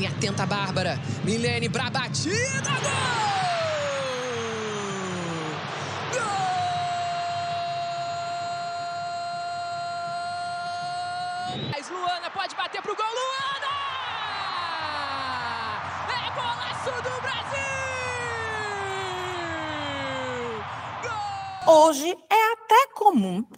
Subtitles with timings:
[0.00, 0.98] Milene atenta a Bárbara.
[1.24, 3.29] Milene pra batida, gol!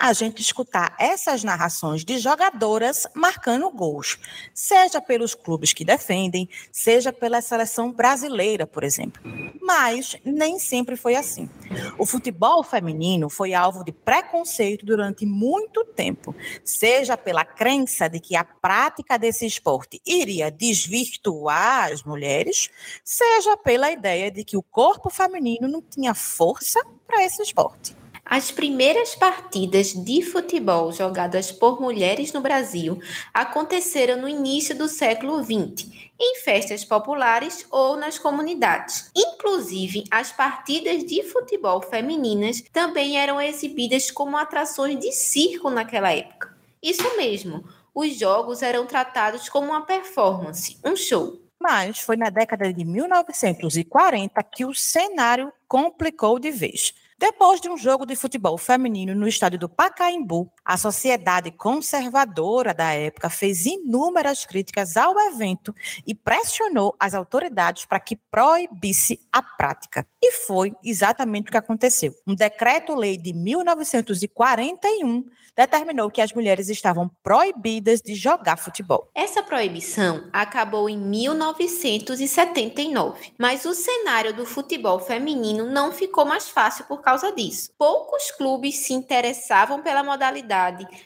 [0.02, 4.18] A gente escutar essas narrações de jogadoras marcando gols,
[4.52, 9.22] seja pelos clubes que defendem, seja pela seleção brasileira, por exemplo.
[9.62, 11.48] Mas nem sempre foi assim.
[11.96, 18.34] O futebol feminino foi alvo de preconceito durante muito tempo, seja pela crença de que
[18.34, 22.70] a prática desse esporte iria desvirtuar as mulheres,
[23.04, 28.01] seja pela ideia de que o corpo feminino não tinha força para esse esporte.
[28.24, 33.00] As primeiras partidas de futebol jogadas por mulheres no Brasil
[33.34, 39.10] aconteceram no início do século XX, em festas populares ou nas comunidades.
[39.14, 46.56] Inclusive, as partidas de futebol femininas também eram exibidas como atrações de circo naquela época.
[46.80, 51.42] Isso mesmo, os jogos eram tratados como uma performance, um show.
[51.60, 56.94] Mas foi na década de 1940 que o cenário complicou de vez.
[57.22, 62.92] Depois de um jogo de futebol feminino no estádio do Pacaembu, a sociedade conservadora da
[62.92, 65.74] época fez inúmeras críticas ao evento
[66.06, 70.06] e pressionou as autoridades para que proibisse a prática.
[70.22, 72.14] E foi exatamente o que aconteceu.
[72.26, 75.24] Um decreto-lei de 1941
[75.56, 79.08] determinou que as mulheres estavam proibidas de jogar futebol.
[79.14, 86.86] Essa proibição acabou em 1979, mas o cenário do futebol feminino não ficou mais fácil
[86.86, 87.70] por causa disso.
[87.76, 90.51] Poucos clubes se interessavam pela modalidade,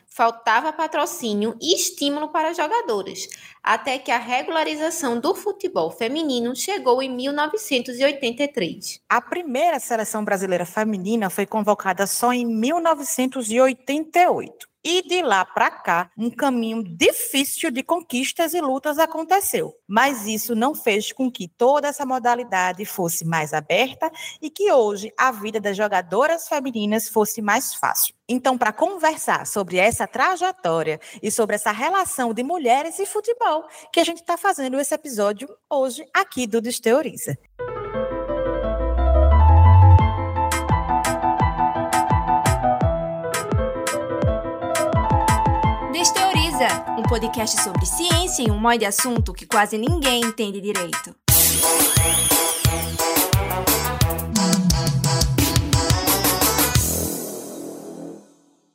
[0.07, 3.29] faltava patrocínio e estímulo para jogadoras,
[3.63, 9.01] até que a regularização do futebol feminino chegou em 1983.
[9.09, 14.67] A primeira seleção brasileira feminina foi convocada só em 1988.
[14.89, 19.75] E de lá para cá, um caminho difícil de conquistas e lutas aconteceu.
[19.85, 24.09] Mas isso não fez com que toda essa modalidade fosse mais aberta
[24.41, 28.15] e que hoje a vida das jogadoras femininas fosse mais fácil.
[28.29, 33.99] Então, para conversar sobre essa trajetória e sobre essa relação de mulheres e futebol, que
[33.99, 37.37] a gente está fazendo esse episódio hoje aqui do Desteoriza.
[46.97, 51.15] Um podcast sobre ciência e um monte de assunto que quase ninguém entende direito.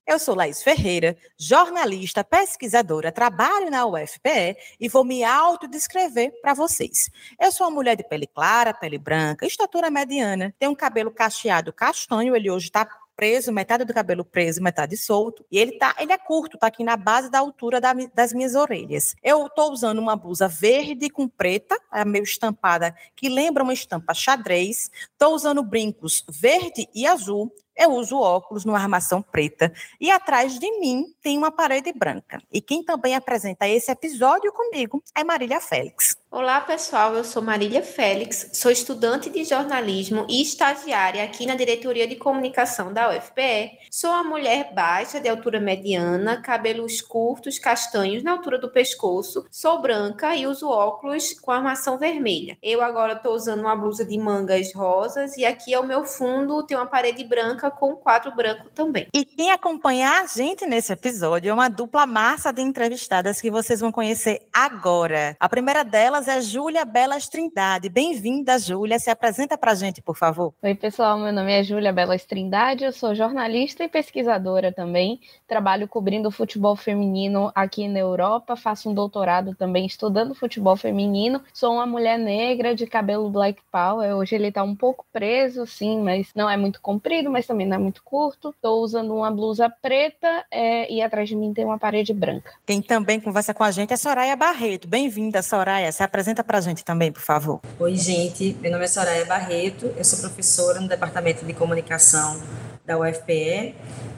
[0.05, 7.09] Eu sou Laís Ferreira, jornalista, pesquisadora, trabalho na UFPE e vou me autodescrever para vocês.
[7.39, 11.71] Eu sou uma mulher de pele clara, pele branca, estatura mediana, tenho um cabelo cacheado
[11.71, 12.85] castanho, ele hoje está
[13.21, 15.45] preso, metade do cabelo preso, metade solto.
[15.51, 18.55] E ele tá, ele é curto, tá aqui na base da altura da, das minhas
[18.55, 19.15] orelhas.
[19.21, 24.15] Eu tô usando uma blusa verde com preta, é meio estampada, que lembra uma estampa
[24.15, 24.89] xadrez.
[25.19, 30.79] Tô usando brincos verde e azul eu uso óculos numa armação preta e atrás de
[30.79, 32.41] mim tem uma parede branca.
[32.51, 36.20] E quem também apresenta esse episódio comigo é Marília Félix.
[36.33, 37.13] Olá, pessoal.
[37.13, 42.93] Eu sou Marília Félix, sou estudante de jornalismo e estagiária aqui na Diretoria de Comunicação
[42.93, 43.77] da UFPE.
[43.91, 49.45] Sou uma mulher baixa, de altura mediana, cabelos curtos, castanhos na altura do pescoço.
[49.51, 52.57] Sou branca e uso óculos com armação vermelha.
[52.63, 56.65] Eu agora estou usando uma blusa de mangas rosas e aqui é o meu fundo,
[56.65, 59.05] tem uma parede branca com quadro branco também.
[59.13, 63.81] E quem acompanha a gente nesse episódio é uma dupla massa de entrevistadas que vocês
[63.81, 65.35] vão conhecer agora.
[65.37, 67.87] A primeira delas é Júlia Belas Trindade.
[67.87, 68.99] Bem-vinda, Júlia.
[68.99, 70.53] Se apresenta para a gente, por favor.
[70.61, 71.17] Oi, pessoal.
[71.17, 72.83] Meu nome é Júlia Belas Trindade.
[72.83, 75.21] Eu sou jornalista e pesquisadora também.
[75.47, 78.57] Trabalho cobrindo futebol feminino aqui na Europa.
[78.57, 81.41] Faço um doutorado também estudando futebol feminino.
[81.53, 84.13] Sou uma mulher negra de cabelo black power.
[84.17, 87.67] Hoje ele está um pouco preso, sim, mas não é muito comprido, mas também também
[87.67, 88.49] não é muito curto.
[88.49, 92.51] Estou usando uma blusa preta é, e atrás de mim tem uma parede branca.
[92.65, 94.87] Quem também conversa com a gente é Soraya Barreto.
[94.87, 95.91] Bem-vinda, Soraya.
[95.91, 97.61] Se apresenta para a gente também, por favor.
[97.79, 98.57] Oi, gente.
[98.59, 99.93] Meu nome é Soraya Barreto.
[99.95, 102.37] Eu sou professora no Departamento de Comunicação
[102.85, 103.73] da UFPE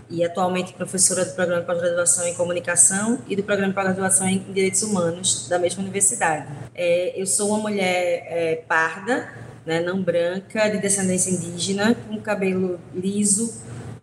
[0.10, 4.40] e atualmente professora do Programa de Pós-Graduação em Comunicação e do Programa de Pós-Graduação em
[4.40, 6.48] Direitos Humanos da mesma universidade.
[6.74, 9.32] É, eu sou uma mulher é, parda,
[9.64, 13.54] né, não branca, de descendência indígena, com cabelo liso,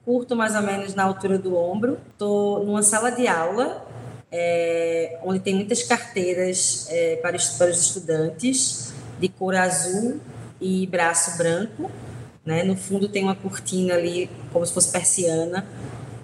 [0.05, 1.99] curto mais ou menos na altura do ombro.
[2.13, 3.85] Estou numa sala de aula
[4.33, 10.21] é, onde tem muitas carteiras é, para, os, para os estudantes, de cor azul
[10.61, 11.91] e braço branco.
[12.45, 12.63] Né?
[12.63, 15.67] No fundo tem uma cortina ali, como se fosse persiana.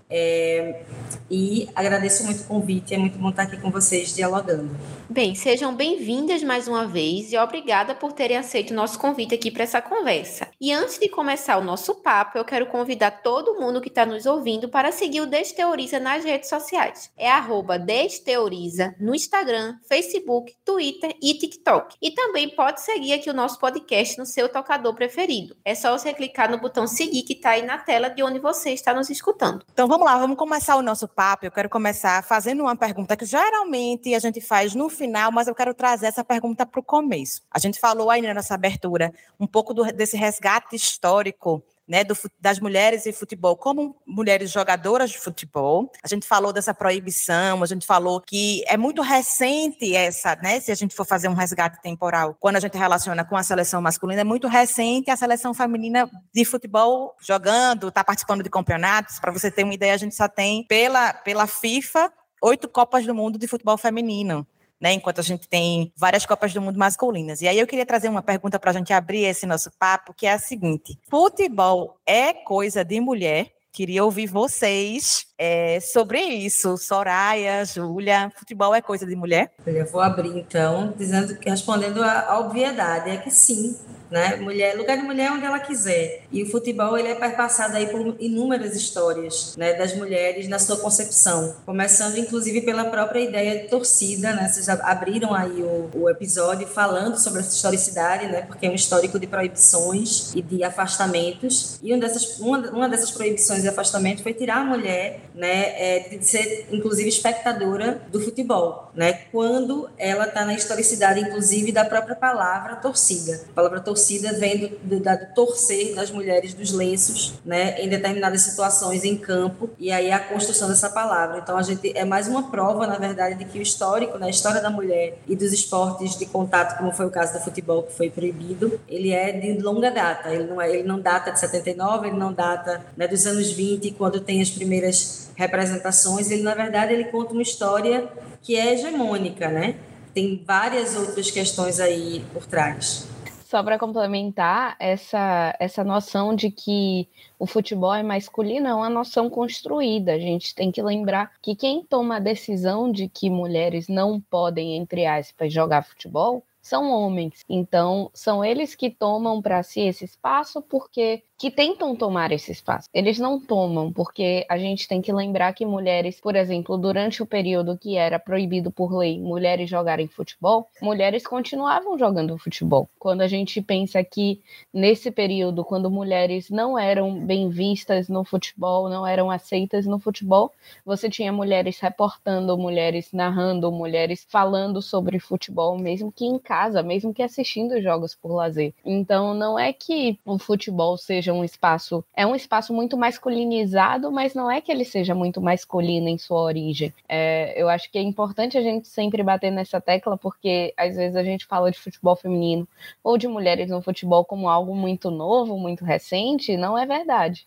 [0.08, 0.82] É,
[1.30, 4.70] e agradeço muito o convite, é muito bom estar aqui com vocês dialogando.
[5.08, 9.50] Bem, sejam bem-vindas mais uma vez e obrigada por terem aceito o nosso convite aqui
[9.50, 10.48] para essa conversa.
[10.60, 14.26] E antes de começar o nosso papo, eu quero convidar todo mundo que está nos
[14.26, 17.10] ouvindo para seguir o Desteoriza nas redes sociais.
[17.16, 21.96] É arroba Desteoriza no Instagram, Facebook, Twitter e TikTok.
[22.00, 25.56] E também pode seguir aqui o nosso podcast no seu tocador preferido.
[25.64, 28.70] É só você clicar no botão seguir que está aí na tela de onde você
[28.70, 29.64] está nos escutando.
[29.72, 31.46] Então vamos lá, vamos começar o nosso papo.
[31.46, 35.54] Eu quero começar fazendo uma pergunta que geralmente a gente faz no final, mas eu
[35.54, 37.42] quero trazer essa pergunta para o começo.
[37.50, 42.58] A gente falou aí nessa abertura um pouco do, desse resgate histórico né, do, das
[42.58, 45.90] mulheres em futebol como mulheres jogadoras de futebol.
[46.02, 50.72] A gente falou dessa proibição, a gente falou que é muito recente essa, né, se
[50.72, 54.22] a gente for fazer um resgate temporal, quando a gente relaciona com a seleção masculina,
[54.22, 59.18] é muito recente a seleção feminina de futebol jogando, está participando de campeonatos.
[59.18, 62.12] Para você ter uma ideia, a gente só tem pela, pela FIFA
[62.42, 64.46] oito Copas do Mundo de futebol feminino
[64.80, 64.92] né?
[64.92, 67.40] Enquanto a gente tem várias Copas do Mundo masculinas.
[67.40, 70.26] E aí eu queria trazer uma pergunta para a gente abrir esse nosso papo, que
[70.26, 73.52] é a seguinte: futebol é coisa de mulher?
[73.72, 76.78] Queria ouvir vocês é, sobre isso.
[76.78, 79.52] Soraya, Júlia, futebol é coisa de mulher?
[79.66, 83.76] Eu vou abrir então, dizendo que respondendo a obviedade, é que sim,
[84.10, 84.36] né?
[84.36, 86.22] Mulher, lugar de mulher é onde ela quiser.
[86.30, 90.76] E o futebol ele é perpassado aí por inúmeras histórias, né, das mulheres na sua
[90.76, 94.48] concepção, começando inclusive pela própria ideia de torcida, né?
[94.48, 98.42] Vocês abriram aí o, o episódio falando sobre essa historicidade, né?
[98.42, 101.78] Porque é um histórico de proibições e de afastamentos.
[101.82, 106.08] E uma dessas, uma, uma dessas proibições e afastamentos foi tirar a mulher, né, é,
[106.10, 109.20] de ser inclusive espectadora do futebol, né?
[109.32, 113.40] Quando ela está na historicidade, inclusive da própria palavra torcida.
[113.50, 117.88] A palavra torcida torcida vem do, do, do, torcer das mulheres dos lenços, né, em
[117.88, 121.38] determinadas situações em campo, e aí a construção dessa palavra.
[121.38, 124.30] Então a gente é mais uma prova, na verdade, de que o histórico, né, a
[124.30, 127.94] história da mulher e dos esportes de contato, como foi o caso do futebol que
[127.94, 130.28] foi proibido, ele é de longa data.
[130.28, 133.92] Ele não é, ele não data de 79, ele não data né, dos anos 20,
[133.92, 136.30] quando tem as primeiras representações.
[136.30, 138.06] Ele na verdade ele conta uma história
[138.42, 139.76] que é hegemônica, né?
[140.12, 143.15] Tem várias outras questões aí por trás.
[143.46, 147.08] Só para complementar, essa, essa noção de que
[147.38, 150.14] o futebol é masculino é uma noção construída.
[150.14, 154.76] A gente tem que lembrar que quem toma a decisão de que mulheres não podem,
[154.76, 157.44] entre aspas, jogar futebol são homens.
[157.48, 162.88] Então, são eles que tomam para si esse espaço porque que tentam tomar esse espaço.
[162.94, 167.26] Eles não tomam, porque a gente tem que lembrar que mulheres, por exemplo, durante o
[167.26, 172.88] período que era proibido por lei mulheres jogarem futebol, mulheres continuavam jogando futebol.
[172.98, 174.40] Quando a gente pensa que
[174.72, 180.52] nesse período, quando mulheres não eram bem vistas no futebol, não eram aceitas no futebol,
[180.84, 187.12] você tinha mulheres reportando, mulheres narrando, mulheres falando sobre futebol, mesmo que em casa, mesmo
[187.12, 188.72] que assistindo jogos por lazer.
[188.84, 192.04] Então, não é que o futebol seja seja um espaço.
[192.14, 196.40] É um espaço muito masculinizado, mas não é que ele seja muito masculino em sua
[196.40, 196.94] origem.
[197.08, 201.16] É, eu acho que é importante a gente sempre bater nessa tecla, porque às vezes
[201.16, 202.66] a gente fala de futebol feminino
[203.02, 207.46] ou de mulheres no futebol como algo muito novo, muito recente, não é verdade.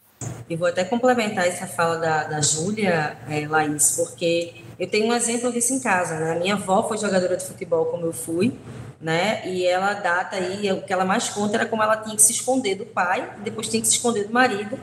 [0.50, 5.14] E vou até complementar essa fala da, da Júlia, é, Laís, porque eu tenho um
[5.14, 6.20] exemplo disso em casa.
[6.20, 6.32] Né?
[6.34, 8.58] A minha avó foi jogadora de futebol, como eu fui,
[9.02, 9.48] né?
[9.48, 12.34] E ela data aí, o que ela mais conta era como ela tinha que se
[12.34, 14.78] esconder do pai, depois tinha que se esconder do marido,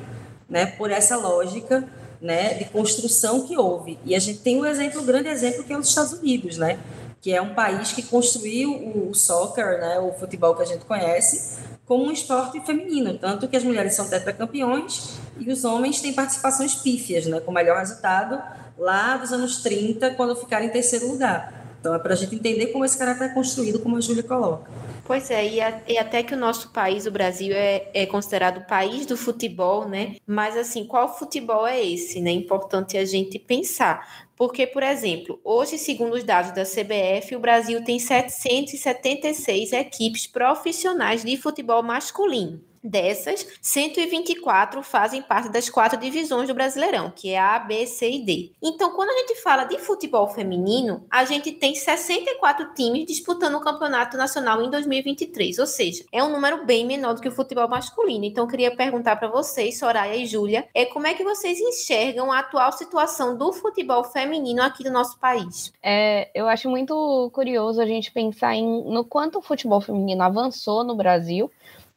[0.48, 0.66] né?
[0.66, 1.86] Por essa lógica,
[2.20, 2.54] né?
[2.54, 3.98] De construção que houve.
[4.04, 6.78] E a gente tem um exemplo, um grande exemplo que é os Estados Unidos, né?
[7.20, 9.98] Que é um país que construiu o, soccer, né?
[9.98, 14.08] O futebol que a gente conhece, como um esporte feminino, tanto que as mulheres são
[14.08, 17.40] tetracampeões e os homens têm participações pífias, né?
[17.40, 18.42] Com melhor resultado
[18.78, 21.65] lá dos anos 30, quando ficaram em terceiro lugar.
[21.86, 24.68] Então é para a gente entender como esse caráter é construído, como a Júlia coloca.
[25.04, 28.58] Pois é, e, a, e, até que o nosso país, o Brasil, é, é, considerado
[28.58, 30.16] o país do futebol, né?
[30.26, 32.32] Mas assim, qual futebol é esse, né?
[32.32, 34.26] Importante a gente pensar.
[34.34, 41.24] Porque, por exemplo, hoje, segundo os dados da CBF, o Brasil tem 776 equipes profissionais
[41.24, 42.60] de futebol masculino.
[42.86, 48.24] Dessas, 124 fazem parte das quatro divisões do Brasileirão, que é A, B, C e
[48.24, 48.52] D.
[48.62, 53.60] Então, quando a gente fala de futebol feminino, a gente tem 64 times disputando o
[53.60, 57.68] Campeonato Nacional em 2023, ou seja, é um número bem menor do que o futebol
[57.68, 58.24] masculino.
[58.24, 62.30] Então, eu queria perguntar para vocês, Soraya e Júlia, é como é que vocês enxergam
[62.30, 65.72] a atual situação do futebol feminino aqui no nosso país?
[65.82, 70.84] É, eu acho muito curioso a gente pensar em, no quanto o futebol feminino avançou
[70.84, 71.50] no Brasil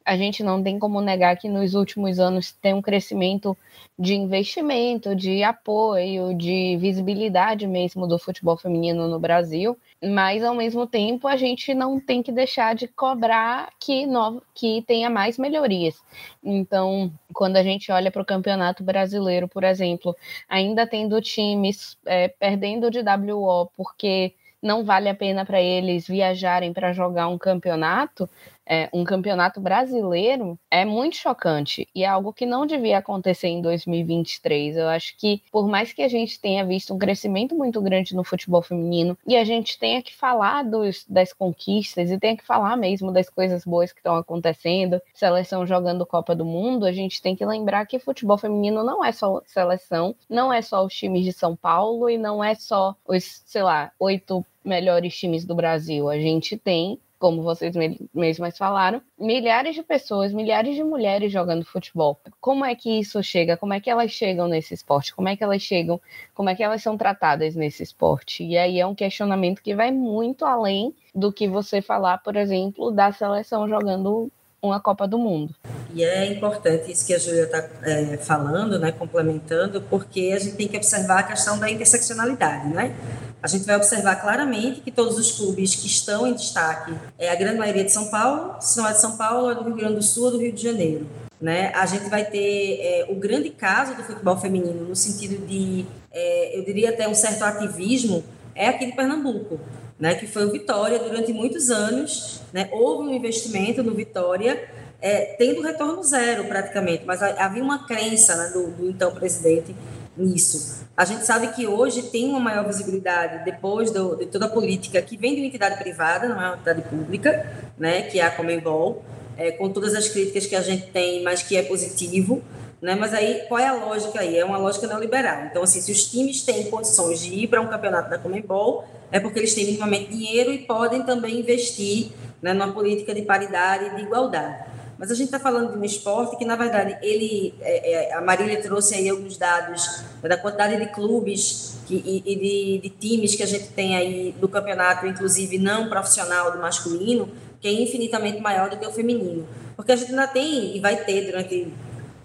[0.04, 3.56] a gente não tem como negar que nos últimos anos tem um crescimento
[3.98, 10.86] de investimento, de apoio, de visibilidade mesmo do futebol feminino no Brasil, mas ao mesmo
[10.86, 16.02] tempo a gente não tem que deixar de cobrar que, no, que tenha mais melhorias.
[16.42, 20.16] Então, quando a gente olha para o campeonato brasileiro, por exemplo,
[20.48, 26.72] ainda tendo times é, perdendo de WO porque não vale a pena para eles viajarem
[26.72, 28.28] para jogar um campeonato,
[28.70, 33.60] é, um campeonato brasileiro é muito chocante e é algo que não devia acontecer em
[33.60, 34.76] 2023.
[34.76, 38.22] Eu acho que, por mais que a gente tenha visto um crescimento muito grande no
[38.22, 42.76] futebol feminino e a gente tenha que falar dos, das conquistas e tenha que falar
[42.76, 47.34] mesmo das coisas boas que estão acontecendo, seleção jogando Copa do Mundo, a gente tem
[47.34, 51.32] que lembrar que futebol feminino não é só seleção, não é só os times de
[51.32, 56.08] São Paulo e não é só os, sei lá, oito melhores times do Brasil.
[56.08, 57.74] A gente tem como vocês
[58.14, 62.18] mesmas falaram, milhares de pessoas, milhares de mulheres jogando futebol.
[62.40, 63.58] Como é que isso chega?
[63.58, 65.14] Como é que elas chegam nesse esporte?
[65.14, 66.00] Como é que elas chegam?
[66.34, 68.42] Como é que elas são tratadas nesse esporte?
[68.42, 72.90] E aí é um questionamento que vai muito além do que você falar, por exemplo,
[72.90, 75.54] da seleção jogando uma Copa do Mundo.
[75.92, 80.56] E é importante isso que a Júlia está é, falando, né, complementando, porque a gente
[80.56, 82.94] tem que observar a questão da interseccionalidade, né?
[83.42, 87.34] A gente vai observar claramente que todos os clubes que estão em destaque, é a
[87.34, 89.94] grande maioria de São Paulo, se não é de São Paulo, é do Rio Grande
[89.94, 91.06] do Sul ou do Rio de Janeiro.
[91.40, 91.72] Né?
[91.74, 96.58] A gente vai ter é, o grande caso do futebol feminino, no sentido de, é,
[96.58, 98.22] eu diria até um certo ativismo,
[98.54, 99.58] é aqui de Pernambuco,
[99.98, 100.14] né?
[100.14, 102.42] que foi o Vitória durante muitos anos.
[102.52, 102.68] Né?
[102.70, 104.68] Houve um investimento no Vitória,
[105.00, 109.74] é, tendo retorno zero praticamente, mas havia uma crença né, do, do então presidente
[110.20, 110.84] nisso.
[110.96, 115.00] A gente sabe que hoje tem uma maior visibilidade depois do, de toda a política
[115.00, 117.46] que vem de uma entidade privada, não é uma entidade pública,
[117.78, 119.02] né, que é a Comembol,
[119.36, 122.42] é, com todas as críticas que a gente tem, mas que é positivo.
[122.80, 122.94] Né?
[122.94, 124.38] Mas aí, qual é a lógica aí?
[124.38, 125.44] É uma lógica neoliberal.
[125.46, 129.20] Então, assim, se os times têm condições de ir para um campeonato da Comembol, é
[129.20, 133.96] porque eles têm minimamente dinheiro e podem também investir né, numa política de paridade e
[133.96, 134.69] de igualdade.
[135.00, 138.20] Mas a gente está falando de um esporte que, na verdade, ele, é, é, a
[138.20, 143.34] Marília trouxe aí alguns dados da quantidade de clubes que, e, e de, de, times
[143.34, 147.30] que a gente tem aí do campeonato, inclusive não profissional do masculino,
[147.62, 149.48] que é infinitamente maior do que o feminino.
[149.74, 151.72] Porque a gente ainda tem e vai ter durante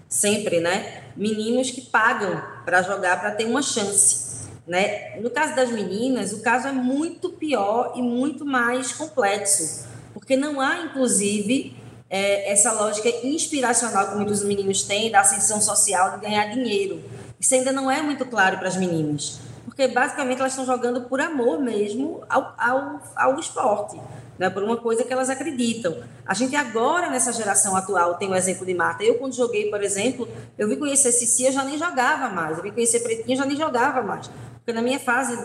[0.06, 4.50] sempre, né, meninos que pagam para jogar para ter uma chance.
[4.66, 5.18] Né?
[5.20, 10.60] No caso das meninas, o caso é muito pior e muito mais complexo, porque não
[10.60, 11.74] há, inclusive,
[12.08, 17.02] é, essa lógica inspiracional que muitos meninos têm da ascensão social de ganhar dinheiro.
[17.38, 21.20] Isso ainda não é muito claro para as meninas, porque basicamente elas estão jogando por
[21.20, 24.00] amor mesmo ao, ao, ao esporte,
[24.38, 24.48] né?
[24.48, 25.96] por uma coisa que elas acreditam.
[26.24, 29.04] A gente agora, nessa geração atual, tem o exemplo de Marta.
[29.04, 32.56] Eu, quando joguei, por exemplo, eu vi conhecer Cici, eu já nem jogava mais.
[32.56, 34.30] Eu vi conhecer Pretinha, eu já nem jogava mais.
[34.56, 35.38] Porque na minha fase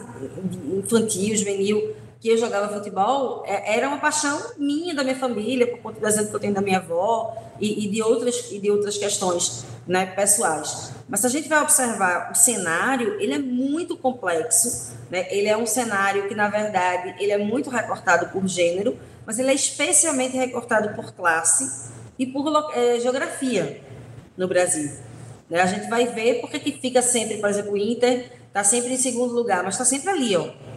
[0.77, 5.79] infantil, juvenil, que eu jogava futebol é, era uma paixão minha da minha família por
[5.79, 8.69] conta do exemplo que eu tenho da minha avó e, e, de outras e de
[8.69, 10.93] outras questões né, pessoais.
[11.09, 15.27] Mas se a gente vai observar o cenário ele é muito complexo né?
[15.29, 19.49] Ele é um cenário que na verdade ele é muito recortado por gênero mas ele
[19.49, 23.81] é especialmente recortado por classe e por é, geografia
[24.37, 24.91] no Brasil
[25.49, 25.59] né?
[25.59, 28.97] a gente vai ver porque que fica sempre por exemplo o Inter está sempre em
[28.97, 30.70] segundo lugar mas está sempre ali ó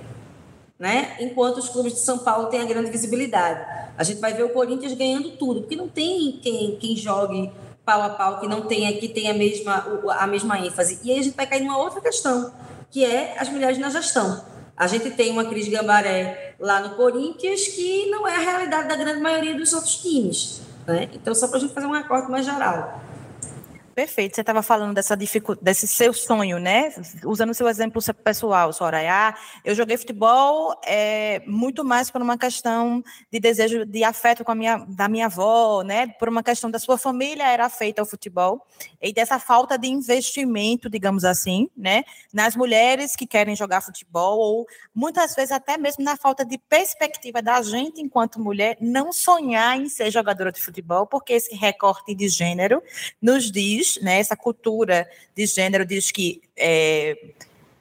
[0.79, 1.17] né?
[1.21, 3.65] Enquanto os clubes de São Paulo têm a grande visibilidade.
[3.97, 7.53] A gente vai ver o Corinthians ganhando tudo, porque não tem quem, quem jogue
[7.85, 9.87] pau a pau, que não tenha, que tenha a mesma,
[10.19, 10.99] a mesma ênfase.
[11.05, 12.53] E aí a gente vai cair numa outra questão,
[12.91, 14.45] que é as mulheres na gestão.
[14.77, 18.97] A gente tem uma Cris Gambaré lá no Corinthians que não é a realidade da
[18.97, 20.63] grande maioria dos outros times.
[20.87, 21.09] Né?
[21.13, 23.01] Então, só para a gente fazer um recorte mais geral.
[23.95, 24.35] Perfeito.
[24.35, 26.93] Você estava falando dessa dificuldade, desse seu sonho, né?
[27.25, 29.37] Usando o seu exemplo pessoal, Soraya.
[29.65, 34.55] Eu joguei futebol é, muito mais por uma questão de desejo de afeto com a
[34.55, 36.09] minha, da minha avó, né?
[36.19, 38.67] Por uma questão da sua família era feita ao futebol
[39.01, 42.03] e dessa falta de investimento, digamos assim, né?
[42.33, 47.41] Nas mulheres que querem jogar futebol ou muitas vezes até mesmo na falta de perspectiva
[47.41, 52.29] da gente enquanto mulher não sonhar em ser jogadora de futebol, porque esse recorte de
[52.29, 52.83] gênero
[53.23, 57.17] nos diz diz, né, essa cultura de gênero diz que é,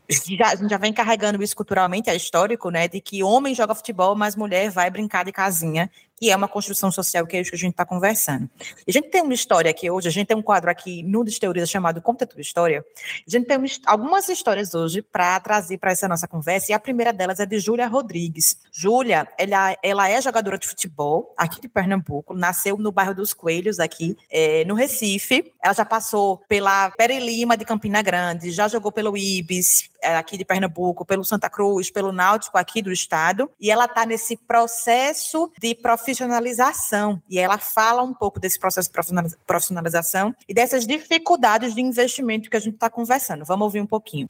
[0.09, 3.75] já, a gente já vem carregando isso culturalmente, é histórico, né, de que homem joga
[3.75, 7.49] futebol, mas mulher vai brincar de casinha que é uma construção social, que é isso
[7.49, 8.49] que a gente está conversando.
[8.87, 11.65] a gente tem uma história aqui hoje, a gente tem um quadro aqui no Desteoriza
[11.65, 12.85] chamado Conta Tua História.
[13.27, 17.11] A gente tem algumas histórias hoje para trazer para essa nossa conversa, e a primeira
[17.11, 18.57] delas é de Júlia Rodrigues.
[18.71, 23.79] Júlia, ela, ela é jogadora de futebol aqui de Pernambuco, nasceu no bairro dos Coelhos,
[23.79, 25.51] aqui é, no Recife.
[25.61, 30.37] Ela já passou pela Pere Lima de Campina Grande, já jogou pelo Ibis, é, aqui
[30.37, 35.51] de Pernambuco, pelo Santa Cruz, pelo Náutico aqui do estado, e ela está nesse processo
[35.59, 37.21] de profissionalização profissionalização.
[37.29, 42.57] E ela fala um pouco desse processo de profissionalização e dessas dificuldades de investimento que
[42.57, 43.45] a gente está conversando.
[43.45, 44.27] Vamos ouvir um pouquinho.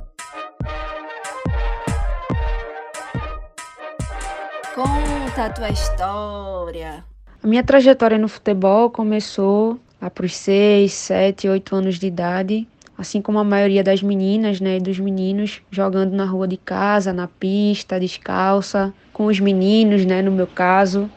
[4.75, 7.03] Conta a tua história.
[7.43, 12.67] A minha trajetória no futebol começou lá para os 6, 7, 8 anos de idade,
[12.97, 17.11] assim como a maioria das meninas né, e dos meninos, jogando na rua de casa,
[17.11, 21.09] na pista, descalça, com os meninos, né, no meu caso,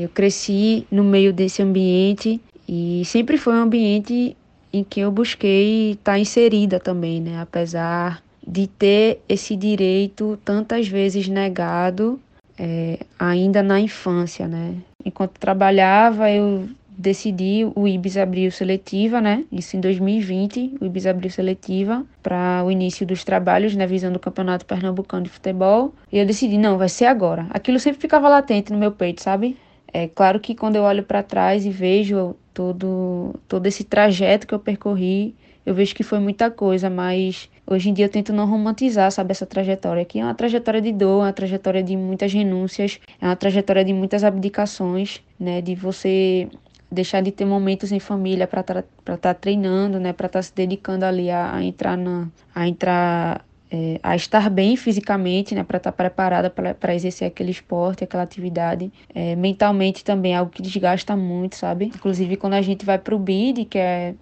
[0.00, 4.36] eu cresci no meio desse ambiente e sempre foi um ambiente
[4.72, 7.40] em que eu busquei estar inserida também, né?
[7.40, 12.18] Apesar de ter esse direito tantas vezes negado
[12.58, 14.74] é, ainda na infância, né?
[15.04, 16.68] Enquanto trabalhava, eu
[16.98, 19.44] decidi, o IBS abriu seletiva, né?
[19.52, 23.86] Isso em 2020, o IBS abriu seletiva para o início dos trabalhos, né?
[23.86, 25.94] Visando o Campeonato Pernambucano de Futebol.
[26.12, 27.46] E eu decidi, não, vai ser agora.
[27.50, 29.56] Aquilo sempre ficava latente no meu peito, sabe?
[29.92, 34.54] É claro que quando eu olho para trás e vejo todo, todo esse trajeto que
[34.54, 38.46] eu percorri, eu vejo que foi muita coisa, mas hoje em dia eu tento não
[38.46, 42.98] romantizar, sabe, essa trajetória, que é uma trajetória de dor, uma trajetória de muitas renúncias,
[43.20, 46.48] é uma trajetória de muitas abdicações, né, de você
[46.90, 50.54] deixar de ter momentos em família para estar tá treinando, né, para estar tá se
[50.54, 55.76] dedicando ali a, a entrar na a entrar é, a estar bem fisicamente, né, para
[55.76, 58.92] estar tá preparada para exercer aquele esporte, aquela atividade.
[59.14, 61.86] É, mentalmente também é algo que desgasta muito, sabe?
[61.86, 64.14] Inclusive quando a gente vai para o BID, que é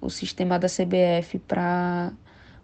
[0.00, 2.12] o sistema da CBF para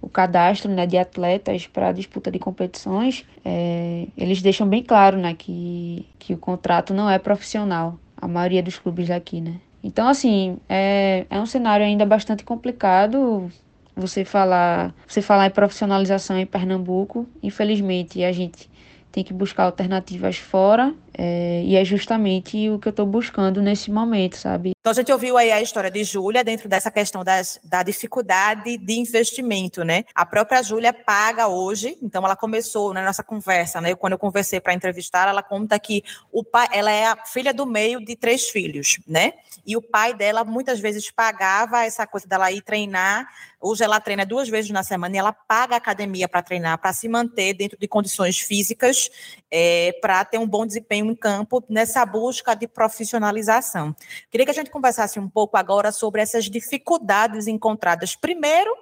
[0.00, 5.35] o cadastro né, de atletas para disputa de competições, é, eles deixam bem claro né,
[5.35, 9.61] que, que o contrato não é profissional, a maioria dos clubes daqui, né?
[9.85, 13.50] Então, assim, é, é um cenário ainda bastante complicado,
[13.95, 18.71] você falar, você falar em profissionalização em Pernambuco, infelizmente a gente
[19.11, 23.91] tem que buscar alternativas fora é, e é justamente o que eu estou buscando nesse
[23.91, 24.73] momento, sabe?
[24.81, 28.77] Então a gente ouviu aí a história de Júlia dentro dessa questão das, da dificuldade
[28.79, 30.05] de investimento, né?
[30.15, 33.95] A própria Júlia paga hoje, então ela começou na nossa conversa, né?
[33.95, 37.67] Quando eu conversei para entrevistar, ela conta que o pai, ela é a filha do
[37.67, 39.35] meio de três filhos, né?
[39.67, 43.29] E o pai dela muitas vezes pagava essa coisa dela ir treinar
[43.63, 46.93] Hoje ela treina duas vezes na semana e ela paga a academia para treinar, para
[46.93, 49.09] se manter dentro de condições físicas,
[49.49, 53.95] é, para ter um bom desempenho em campo nessa busca de profissionalização.
[54.30, 58.75] Queria que a gente conversasse um pouco agora sobre essas dificuldades encontradas, primeiro,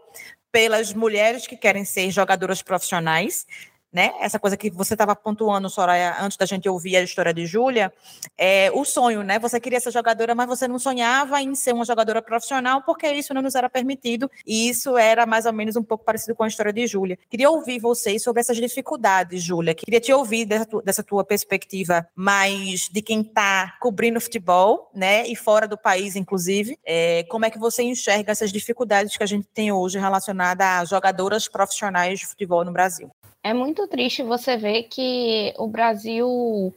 [0.52, 3.46] pelas mulheres que querem ser jogadoras profissionais,
[3.92, 4.12] né?
[4.20, 7.92] Essa coisa que você estava pontuando, Soraya, antes da gente ouvir a história de Júlia,
[8.38, 9.38] é o sonho, né?
[9.38, 13.34] Você queria ser jogadora, mas você não sonhava em ser uma jogadora profissional, porque isso
[13.34, 16.48] não nos era permitido, e isso era mais ou menos um pouco parecido com a
[16.48, 17.18] história de Júlia.
[17.28, 19.74] Queria ouvir vocês sobre essas dificuldades, Júlia.
[19.74, 25.26] Queria te ouvir dessa tua, dessa tua perspectiva mais de quem está cobrindo futebol, né?
[25.26, 26.78] E fora do país, inclusive.
[26.84, 30.84] É, como é que você enxerga essas dificuldades que a gente tem hoje relacionadas a
[30.84, 33.10] jogadoras profissionais de futebol no Brasil?
[33.42, 36.74] É muito triste você ver que o Brasil,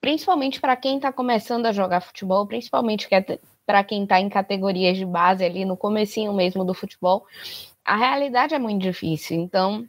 [0.00, 3.08] principalmente para quem está começando a jogar futebol, principalmente
[3.66, 7.26] para quem está em categorias de base ali no comecinho mesmo do futebol,
[7.84, 9.36] a realidade é muito difícil.
[9.38, 9.86] Então,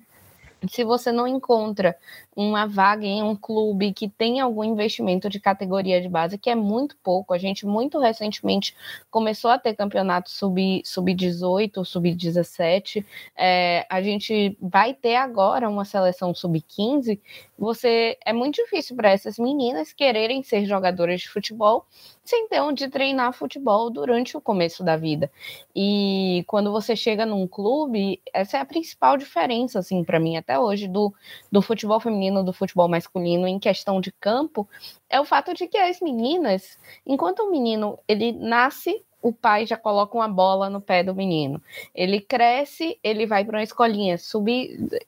[0.70, 1.98] se você não encontra
[2.36, 6.56] uma vaga em um clube que tem algum investimento de categoria de base, que é
[6.56, 8.76] muito pouco, a gente muito recentemente
[9.10, 16.34] começou a ter campeonato sub-18, sub sub-17, é, a gente vai ter agora uma seleção
[16.34, 17.20] sub-15,
[17.58, 21.86] você é muito difícil para essas meninas quererem ser jogadoras de futebol
[22.26, 25.32] sem ter onde treinar futebol durante o começo da vida.
[25.76, 30.60] E quando você chega num clube, essa é a principal diferença, assim, para mim até
[30.60, 31.14] hoje, do,
[31.52, 34.68] do futebol feminino, do futebol masculino em questão de campo,
[35.08, 39.76] é o fato de que as meninas, enquanto o menino ele nasce o pai já
[39.76, 41.60] coloca uma bola no pé do menino.
[41.96, 44.48] Ele cresce, ele vai para uma escolinha sub.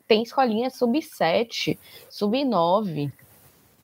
[0.08, 1.78] Tem escolinha sub 7,
[2.10, 3.12] sub 9.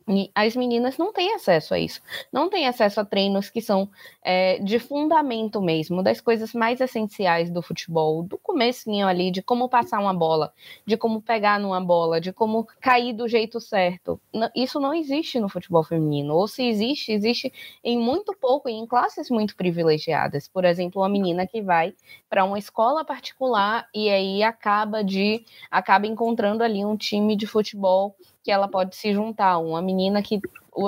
[0.07, 3.89] E as meninas não têm acesso a isso, não têm acesso a treinos que são
[4.21, 9.69] é, de fundamento mesmo, das coisas mais essenciais do futebol, do comecinho ali, de como
[9.69, 10.53] passar uma bola,
[10.85, 14.19] de como pegar numa bola, de como cair do jeito certo.
[14.53, 18.85] Isso não existe no futebol feminino, ou se existe, existe em muito pouco e em
[18.85, 20.47] classes muito privilegiadas.
[20.47, 21.93] Por exemplo, uma menina que vai
[22.29, 28.15] para uma escola particular e aí acaba de acaba encontrando ali um time de futebol
[28.43, 29.57] que ela pode se juntar.
[29.57, 30.41] Uma menina que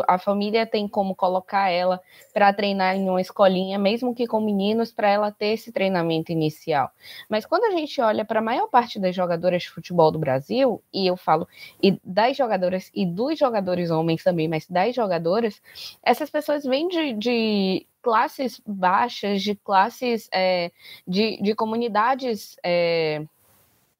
[0.07, 2.01] a família tem como colocar ela
[2.33, 6.89] para treinar em uma escolinha, mesmo que com meninos, para ela ter esse treinamento inicial.
[7.29, 10.83] Mas quando a gente olha para a maior parte das jogadoras de futebol do Brasil,
[10.93, 11.47] e eu falo
[11.81, 15.61] e das jogadoras e dos jogadores homens também, mas das jogadoras,
[16.03, 20.71] essas pessoas vêm de, de classes baixas, de classes é,
[21.07, 22.55] de, de comunidades.
[22.63, 23.23] É,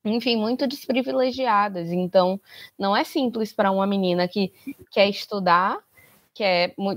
[0.06, 1.92] enfim, muito desprivilegiadas.
[1.92, 2.40] Então,
[2.78, 4.54] não é simples para uma menina que
[4.92, 5.78] quer estudar,
[6.34, 6.44] que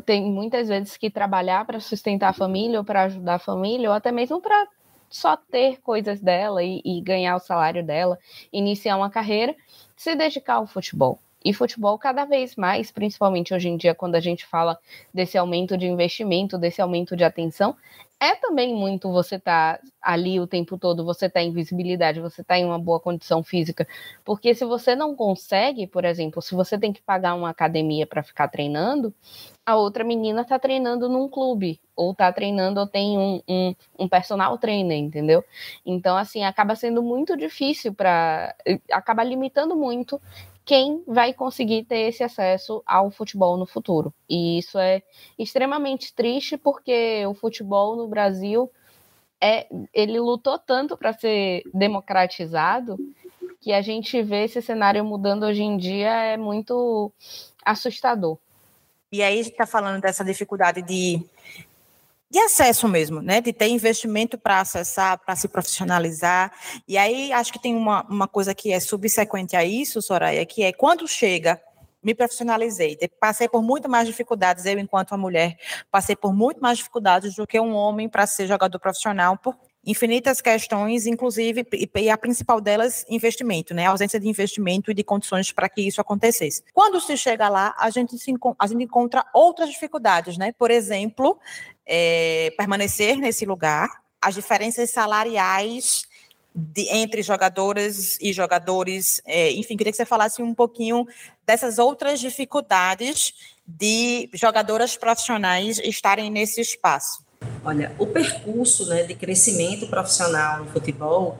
[0.04, 3.94] tem muitas vezes que trabalhar para sustentar a família ou para ajudar a família, ou
[3.94, 4.66] até mesmo para
[5.08, 8.18] só ter coisas dela e, e ganhar o salário dela,
[8.52, 9.54] iniciar uma carreira,
[9.96, 11.18] se dedicar ao futebol.
[11.44, 14.76] E futebol cada vez mais, principalmente hoje em dia, quando a gente fala
[15.14, 17.76] desse aumento de investimento, desse aumento de atenção,
[18.20, 22.40] é também muito você estar tá ali o tempo todo, você está em visibilidade, você
[22.40, 23.86] está em uma boa condição física.
[24.24, 28.22] Porque se você não consegue, por exemplo, se você tem que pagar uma academia para
[28.22, 29.14] ficar treinando,
[29.64, 34.08] a outra menina está treinando num clube, ou está treinando, ou tem um, um, um,
[34.08, 35.44] personal trainer, entendeu?
[35.84, 38.54] Então, assim, acaba sendo muito difícil para.
[38.90, 40.20] acaba limitando muito
[40.68, 44.12] quem vai conseguir ter esse acesso ao futebol no futuro.
[44.28, 45.02] E isso é
[45.38, 48.70] extremamente triste porque o futebol no Brasil
[49.40, 52.98] é, ele lutou tanto para ser democratizado
[53.62, 57.10] que a gente vê esse cenário mudando hoje em dia é muito
[57.64, 58.36] assustador.
[59.10, 61.24] E aí está falando dessa dificuldade de
[62.30, 63.40] de acesso mesmo, né?
[63.40, 66.52] De ter investimento para acessar, para se profissionalizar.
[66.86, 70.62] E aí acho que tem uma, uma coisa que é subsequente a isso, Soraya, que
[70.62, 71.60] é quando chega,
[72.02, 75.56] me profissionalizei, passei por muito mais dificuldades, eu enquanto uma mulher,
[75.90, 80.40] passei por muito mais dificuldades do que um homem para ser jogador profissional, por infinitas
[80.40, 83.86] questões, inclusive, e a principal delas, investimento, né?
[83.86, 86.62] A ausência de investimento e de condições para que isso acontecesse.
[86.74, 90.52] Quando se chega lá, a gente, se, a gente encontra outras dificuldades, né?
[90.52, 91.38] Por exemplo,
[91.88, 93.88] é, permanecer nesse lugar,
[94.20, 96.06] as diferenças salariais
[96.54, 101.06] de, entre jogadoras e jogadores, é, enfim, queria que você falasse um pouquinho
[101.46, 103.32] dessas outras dificuldades
[103.66, 107.22] de jogadoras profissionais estarem nesse espaço.
[107.64, 111.38] Olha, o percurso né, de crescimento profissional no futebol,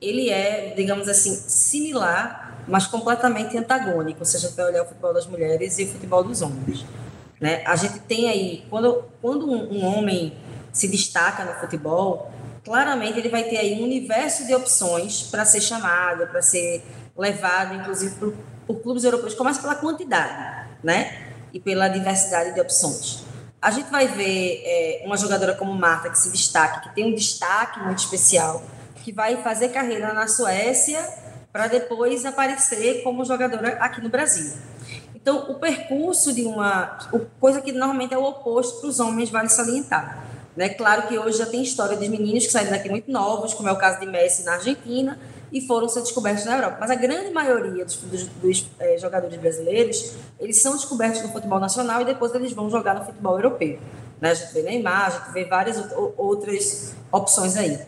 [0.00, 5.26] ele é, digamos assim, similar, mas completamente antagônico, se a gente olhar o futebol das
[5.26, 6.84] mulheres e o futebol dos homens.
[7.40, 7.62] Né?
[7.64, 10.36] A gente tem aí, quando, quando um, um homem
[10.72, 12.30] se destaca no futebol,
[12.64, 16.82] claramente ele vai ter aí um universo de opções para ser chamado, para ser
[17.16, 18.34] levado, inclusive, por,
[18.66, 19.34] por clubes europeus.
[19.34, 21.28] Começa pela quantidade, né?
[21.52, 23.24] E pela diversidade de opções.
[23.60, 27.14] A gente vai ver é, uma jogadora como Marta, que se destaca, que tem um
[27.14, 28.62] destaque muito especial,
[29.02, 31.02] que vai fazer carreira na Suécia
[31.52, 34.52] para depois aparecer como jogadora aqui no Brasil.
[35.22, 36.98] Então, o percurso de uma.
[37.38, 40.24] coisa que normalmente é o oposto para os homens, vale salientar.
[40.56, 40.70] Né?
[40.70, 43.72] Claro que hoje já tem história de meninos que saíram daqui muito novos, como é
[43.72, 45.18] o caso de Messi na Argentina,
[45.52, 46.78] e foram ser descobertos na Europa.
[46.80, 51.60] Mas a grande maioria dos, dos, dos é, jogadores brasileiros, eles são descobertos no futebol
[51.60, 53.78] nacional e depois eles vão jogar no futebol europeu.
[54.20, 54.30] Né?
[54.30, 55.82] A gente vê Neymar, a gente vê várias
[56.16, 57.78] outras opções aí.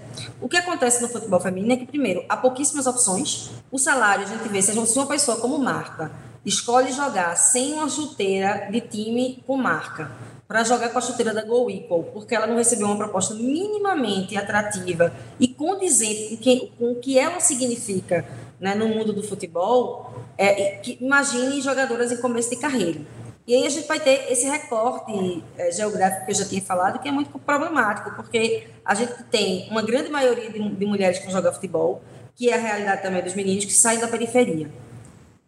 [0.40, 3.50] O que acontece no futebol feminino é que, primeiro, há pouquíssimas opções.
[3.70, 6.10] O salário, a gente vê, se uma pessoa como Marta
[6.44, 10.10] escolhe jogar sem uma chuteira de time com marca,
[10.52, 14.36] para jogar com a chuteira da Go Equal, porque ela não recebeu uma proposta minimamente
[14.36, 18.26] atrativa e condizente com, que, com o que ela significa
[18.60, 23.00] né, no mundo do futebol, é, que, imagine jogadoras em começo de carreira.
[23.46, 27.00] E aí a gente vai ter esse recorte é, geográfico que eu já tinha falado,
[27.00, 31.30] que é muito problemático, porque a gente tem uma grande maioria de, de mulheres que
[31.30, 32.02] jogam futebol,
[32.36, 34.70] que é a realidade também dos meninos que saem da periferia.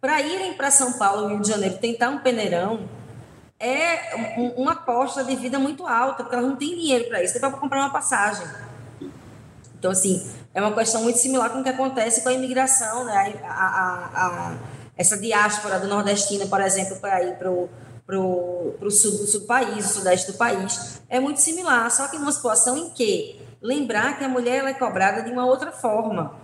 [0.05, 2.87] Para irem para São Paulo, Rio de Janeiro, tentar um peneirão,
[3.59, 7.33] é um, uma aposta de vida muito alta, porque elas não têm dinheiro para isso,
[7.33, 8.45] tem para comprar uma passagem.
[9.79, 13.33] Então, assim, é uma questão muito similar com o que acontece com a imigração, né?
[13.45, 14.57] A, a, a,
[14.95, 17.67] essa diáspora do nordestino, por exemplo, para ir para o
[18.05, 22.31] pro, sul, sul do país, o sudeste do país, é muito similar, só que numa
[22.31, 26.35] situação em que lembrar que a mulher ela é cobrada de uma outra forma.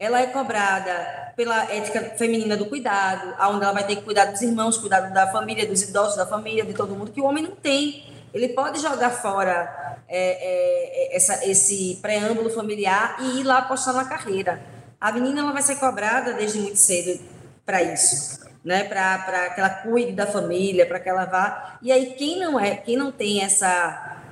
[0.00, 4.40] Ela é cobrada pela ética feminina do cuidado, onde ela vai ter que cuidar dos
[4.42, 7.56] irmãos, cuidar da família, dos idosos da família, de todo mundo, que o homem não
[7.56, 8.12] tem.
[8.32, 14.04] Ele pode jogar fora é, é, essa, esse preâmbulo familiar e ir lá apostar na
[14.04, 14.60] carreira.
[15.00, 17.20] A menina ela vai ser cobrada desde muito cedo
[17.64, 21.78] para isso né, para que ela cuide da família, para que ela vá.
[21.82, 24.22] E aí quem não é, quem não tem essa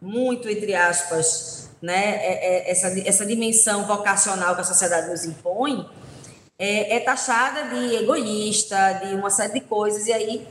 [0.00, 5.88] muito entre aspas, né, é, é, essa essa dimensão vocacional que a sociedade nos impõe,
[6.58, 10.48] é, é taxada de egoísta, de uma série de coisas e aí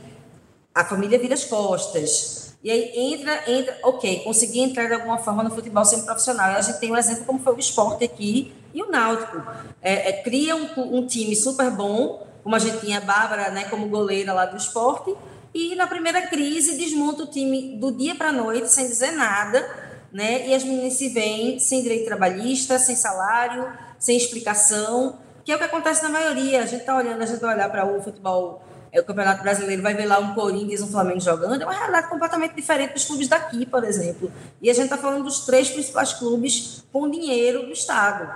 [0.74, 2.56] a família vira as costas.
[2.62, 6.52] E aí entra, entra, ok, consegui entrar de alguma forma no futebol sendo profissional.
[6.52, 9.42] E a gente tem um exemplo como foi o esporte aqui e o Náutico.
[9.80, 13.64] É, é, cria um, um time super bom, como a gente tinha a Bárbara né,
[13.64, 15.14] como goleira lá do esporte,
[15.54, 19.66] e na primeira crise desmonta o time do dia para a noite, sem dizer nada,
[20.12, 20.46] né?
[20.46, 25.18] E as meninas se veem sem direito trabalhista, sem salário, sem explicação,
[25.48, 26.62] que é o que acontece na maioria.
[26.62, 29.80] A gente está olhando, a gente vai olhar para o futebol, é, o Campeonato Brasileiro,
[29.80, 33.28] vai ver lá um Corinthians, um Flamengo jogando, é uma realidade completamente diferente dos clubes
[33.28, 34.30] daqui, por exemplo.
[34.60, 38.30] E a gente está falando dos três principais clubes com dinheiro do Estado.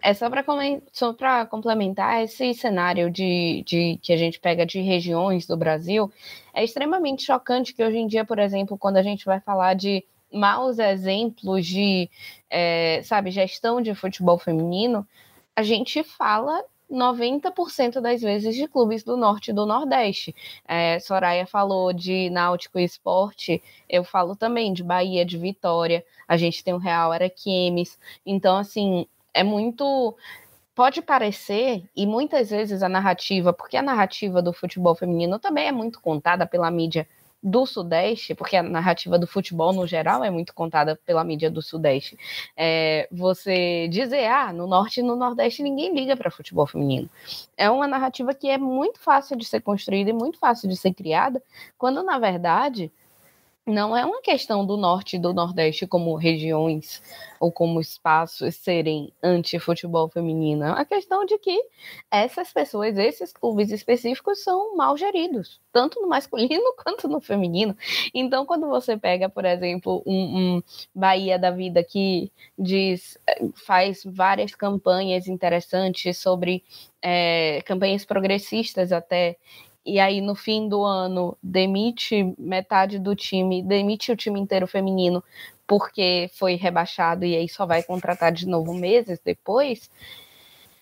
[0.00, 5.56] É só para complementar esse cenário de, de que a gente pega de regiões do
[5.56, 6.12] Brasil,
[6.54, 10.04] é extremamente chocante que hoje em dia, por exemplo, quando a gente vai falar de
[10.32, 12.08] maus exemplos de,
[12.48, 15.04] é, sabe, gestão de futebol feminino,
[15.56, 20.34] a gente fala 90% das vezes de clubes do norte e do nordeste.
[20.68, 26.36] É, Soraya falou de Náutico e Esporte, eu falo também de Bahia, de Vitória, a
[26.36, 27.98] gente tem o Real Araquemes.
[28.26, 30.14] Então, assim, é muito
[30.74, 35.72] pode parecer, e muitas vezes a narrativa, porque a narrativa do futebol feminino também é
[35.72, 37.06] muito contada pela mídia
[37.42, 41.60] do Sudeste, porque a narrativa do futebol no geral é muito contada pela mídia do
[41.60, 42.16] Sudeste.
[42.56, 47.10] É, você dizer, ah, no Norte e no Nordeste ninguém liga para futebol feminino.
[47.56, 50.94] É uma narrativa que é muito fácil de ser construída e muito fácil de ser
[50.94, 51.42] criada,
[51.76, 52.92] quando na verdade
[53.66, 57.00] não é uma questão do norte e do nordeste como regiões
[57.38, 60.64] ou como espaços serem anti-futebol feminino.
[60.64, 61.64] É uma questão de que
[62.10, 67.76] essas pessoas, esses clubes específicos, são mal geridos, tanto no masculino quanto no feminino.
[68.12, 70.62] Então, quando você pega, por exemplo, um, um
[70.94, 73.16] Bahia da Vida que diz,
[73.54, 76.64] faz várias campanhas interessantes sobre
[77.00, 79.36] é, campanhas progressistas até
[79.84, 85.22] e aí no fim do ano demite metade do time, demite o time inteiro feminino
[85.66, 89.90] porque foi rebaixado e aí só vai contratar de novo meses depois,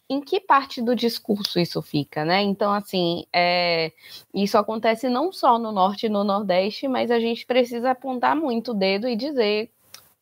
[0.09, 2.43] em que parte do discurso isso fica, né?
[2.43, 3.93] Então, assim, é,
[4.35, 8.73] isso acontece não só no norte e no nordeste, mas a gente precisa apontar muito
[8.73, 9.71] o dedo e dizer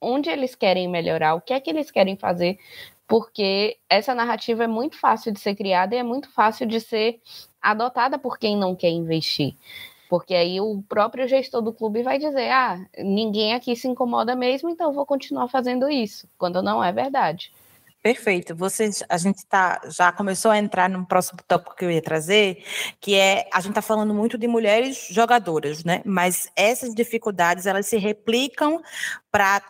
[0.01, 2.59] onde eles querem melhorar, o que é que eles querem fazer,
[3.07, 7.21] porque essa narrativa é muito fácil de ser criada e é muito fácil de ser
[7.61, 9.55] adotada por quem não quer investir.
[10.09, 14.71] Porque aí o próprio gestor do clube vai dizer: ah, ninguém aqui se incomoda mesmo,
[14.71, 17.53] então vou continuar fazendo isso, quando não é verdade.
[18.03, 18.55] Perfeito.
[18.55, 22.65] Você, a gente tá, já começou a entrar no próximo tópico que eu ia trazer,
[23.01, 26.01] que é a gente está falando muito de mulheres jogadoras, né?
[26.07, 28.81] Mas essas dificuldades elas se replicam
[29.31, 29.61] para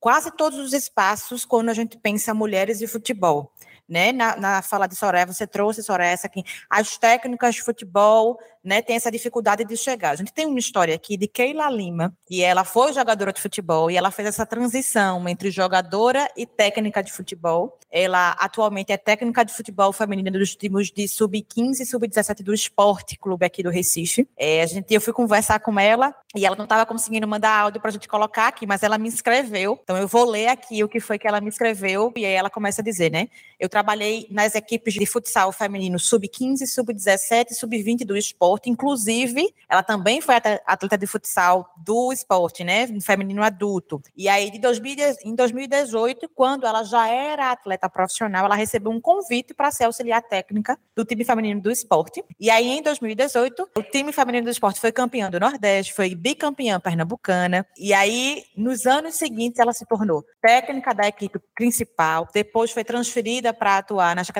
[0.00, 3.52] quase todos os espaços quando a gente pensa mulheres e futebol
[3.88, 4.12] né?
[4.12, 8.80] Na, na fala de Soraya, você trouxe, Soraya, essa aqui, as técnicas de futebol, né,
[8.80, 10.10] tem essa dificuldade de chegar.
[10.10, 13.90] A gente tem uma história aqui de Keila Lima, e ela foi jogadora de futebol,
[13.90, 17.78] e ela fez essa transição entre jogadora e técnica de futebol.
[17.90, 23.18] Ela atualmente é técnica de futebol feminina dos times de sub-15 e sub-17 do Esporte
[23.18, 24.26] Clube aqui do Recife.
[24.36, 27.80] É, a gente, eu fui conversar com ela, e ela não estava conseguindo mandar áudio
[27.80, 29.78] para a gente colocar aqui, mas ela me escreveu.
[29.82, 32.50] Então eu vou ler aqui o que foi que ela me escreveu, e aí ela
[32.50, 33.28] começa a dizer, né?
[33.60, 38.53] Eu trabalhei nas equipes de futsal feminino sub-15, sub-17 e sub-20 do esporte.
[38.66, 42.86] Inclusive, ela também foi atleta de futsal do esporte, né?
[43.00, 44.00] Feminino adulto.
[44.16, 49.00] E aí, de 2000, em 2018, quando ela já era atleta profissional, ela recebeu um
[49.00, 52.24] convite para ser auxiliar técnica do time feminino do esporte.
[52.38, 56.78] E aí, em 2018, o time feminino do esporte foi campeão do Nordeste, foi bicampeã
[56.80, 57.66] pernambucana.
[57.78, 63.52] E aí, nos anos seguintes, ela se tornou técnica da equipe principal, depois foi transferida
[63.52, 64.30] para atuar nas,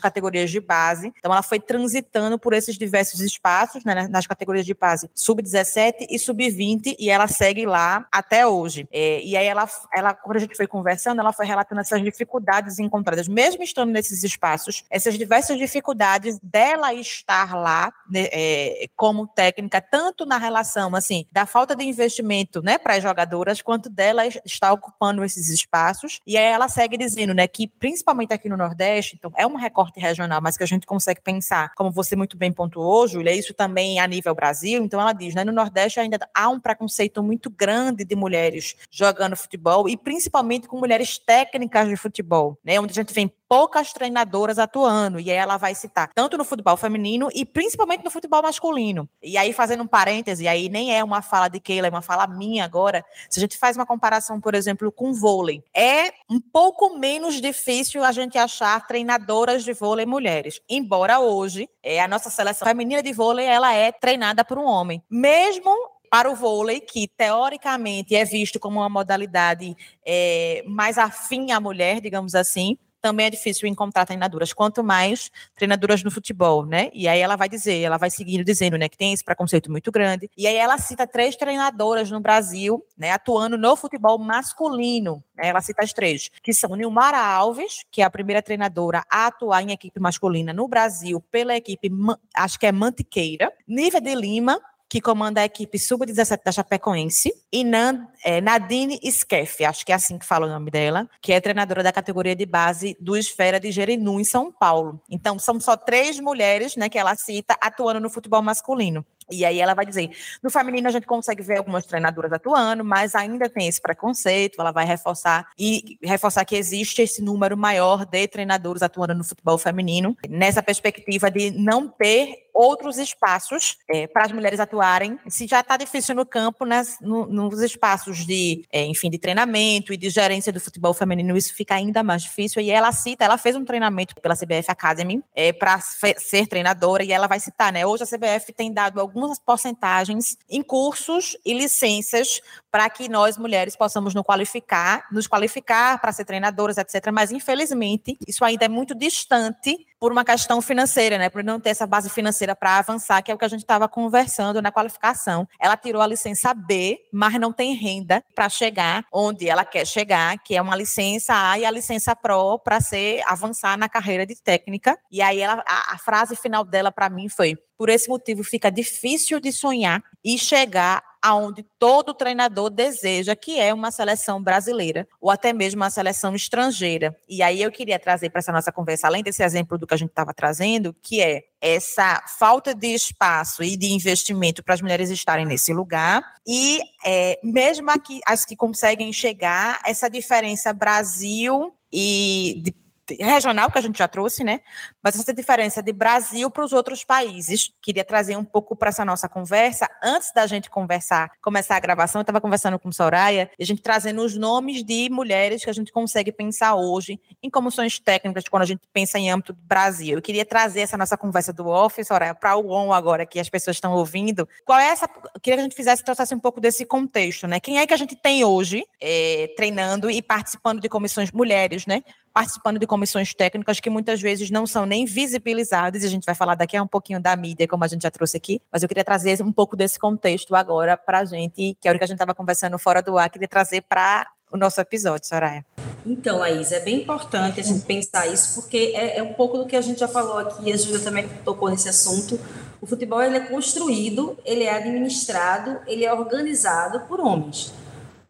[0.00, 1.12] categorias de base.
[1.18, 3.53] Então, ela foi transitando por esses diversos espaços,
[3.84, 8.88] né, nas categorias de base sub-17 e sub-20, e ela segue lá até hoje.
[8.92, 12.78] É, e aí, ela, ela, quando a gente foi conversando, ela foi relatando essas dificuldades
[12.78, 19.80] encontradas, mesmo estando nesses espaços, essas diversas dificuldades dela estar lá né, é, como técnica,
[19.80, 24.72] tanto na relação assim da falta de investimento né, para as jogadoras, quanto dela estar
[24.72, 26.20] ocupando esses espaços.
[26.26, 30.00] E aí ela segue dizendo né, que, principalmente aqui no Nordeste, então é um recorte
[30.00, 34.00] regional, mas que a gente consegue pensar, como você muito bem pontuou, Júlia, isso também
[34.00, 34.82] a nível Brasil.
[34.82, 39.36] Então ela diz, né, no Nordeste ainda há um preconceito muito grande de mulheres jogando
[39.36, 44.58] futebol e principalmente com mulheres técnicas de futebol, né, onde a gente vem poucas treinadoras
[44.58, 49.08] atuando, e aí ela vai citar tanto no futebol feminino e principalmente no futebol masculino.
[49.22, 52.26] E aí, fazendo um parêntese, aí nem é uma fala de Keila, é uma fala
[52.26, 53.04] minha agora.
[53.30, 58.02] Se a gente faz uma comparação, por exemplo, com vôlei, é um pouco menos difícil
[58.02, 60.60] a gente achar treinadoras de vôlei mulheres.
[60.68, 65.00] Embora hoje, é, a nossa seleção feminina de vôlei ela é treinada por um homem.
[65.08, 65.70] Mesmo
[66.10, 72.00] para o vôlei, que teoricamente é visto como uma modalidade é, mais afim à mulher,
[72.00, 76.88] digamos assim, também é difícil encontrar treinadoras, quanto mais treinadoras no futebol, né?
[76.94, 79.92] E aí ela vai dizer, ela vai seguindo dizendo, né, que tem esse preconceito muito
[79.92, 80.30] grande.
[80.34, 85.22] E aí ela cita três treinadoras no Brasil, né, atuando no futebol masculino.
[85.36, 85.48] Né?
[85.48, 89.60] Ela cita as três, que são Nilmara Alves, que é a primeira treinadora a atuar
[89.60, 91.90] em equipe masculina no Brasil pela equipe,
[92.34, 97.64] acho que é Mantiqueira, Nívia de Lima, que comanda a equipe sub-17 da Chapecoense, e
[97.64, 101.40] Nan, é, Nadine Skeff, acho que é assim que fala o nome dela, que é
[101.40, 105.00] treinadora da categoria de base do Esfera de Jerinu, em São Paulo.
[105.10, 109.04] Então, são só três mulheres né, que ela cita atuando no futebol masculino.
[109.30, 110.10] E aí ela vai dizer,
[110.42, 114.70] no feminino a gente consegue ver algumas treinadoras atuando, mas ainda tem esse preconceito, ela
[114.70, 120.16] vai reforçar e reforçar que existe esse número maior de treinadores atuando no futebol feminino,
[120.28, 125.18] nessa perspectiva de não ter outros espaços é, para as mulheres atuarem.
[125.28, 129.92] Se já está difícil no campo, nas, no, nos espaços de, é, enfim, de treinamento
[129.92, 132.62] e de gerência do futebol feminino, isso fica ainda mais difícil.
[132.62, 137.12] E ela cita, ela fez um treinamento pela CBF Academy é, para ser treinadora e
[137.12, 137.84] ela vai citar, né?
[137.84, 142.40] Hoje a CBF tem dado algumas porcentagens em cursos e licenças
[142.74, 147.12] para que nós mulheres possamos nos qualificar, nos qualificar para ser treinadoras, etc.
[147.12, 151.30] Mas infelizmente isso ainda é muito distante por uma questão financeira, né?
[151.30, 153.88] Por não ter essa base financeira para avançar, que é o que a gente estava
[153.88, 155.46] conversando na qualificação.
[155.60, 160.36] Ela tirou a licença B, mas não tem renda para chegar onde ela quer chegar,
[160.38, 164.34] que é uma licença A e a licença Pro para ser avançar na carreira de
[164.34, 164.98] técnica.
[165.12, 168.70] E aí ela, a, a frase final dela para mim foi: por esse motivo fica
[168.70, 175.30] difícil de sonhar e chegar aonde todo treinador deseja, que é uma seleção brasileira ou
[175.30, 177.16] até mesmo uma seleção estrangeira.
[177.26, 179.96] E aí eu queria trazer para essa nossa conversa, além desse exemplo do que a
[179.96, 185.08] gente estava trazendo, que é essa falta de espaço e de investimento para as mulheres
[185.08, 192.60] estarem nesse lugar e é, mesmo aqui as que conseguem chegar, essa diferença Brasil e
[192.62, 192.83] de
[193.20, 194.60] regional que a gente já trouxe, né?
[195.02, 199.04] Mas essa diferença de Brasil para os outros países, queria trazer um pouco para essa
[199.04, 199.88] nossa conversa.
[200.02, 203.82] Antes da gente conversar, começar a gravação, eu estava conversando com Soraya, e a gente
[203.82, 208.62] trazendo os nomes de mulheres que a gente consegue pensar hoje em comissões técnicas quando
[208.62, 210.16] a gente pensa em âmbito do Brasil.
[210.16, 213.48] Eu queria trazer essa nossa conversa do off, Soraya, para o on agora que as
[213.48, 214.48] pessoas estão ouvindo.
[214.64, 215.08] Qual é essa?
[215.34, 217.60] Eu queria que a gente fizesse trouxesse um pouco desse contexto, né?
[217.60, 222.02] Quem é que a gente tem hoje é, treinando e participando de comissões mulheres, né?
[222.34, 226.34] Participando de comissões técnicas que muitas vezes não são nem visibilizadas, e a gente vai
[226.34, 228.88] falar daqui a um pouquinho da mídia, como a gente já trouxe aqui, mas eu
[228.88, 232.06] queria trazer um pouco desse contexto agora para a gente, que é o que a
[232.08, 235.64] gente estava conversando fora do ar, queria trazer para o nosso episódio, Soraya.
[236.04, 239.66] Então, Laís, é bem importante a gente pensar isso, porque é, é um pouco do
[239.66, 242.38] que a gente já falou aqui, a Júlia também tocou nesse assunto.
[242.80, 247.72] O futebol ele é construído, ele é administrado, ele é organizado por homens.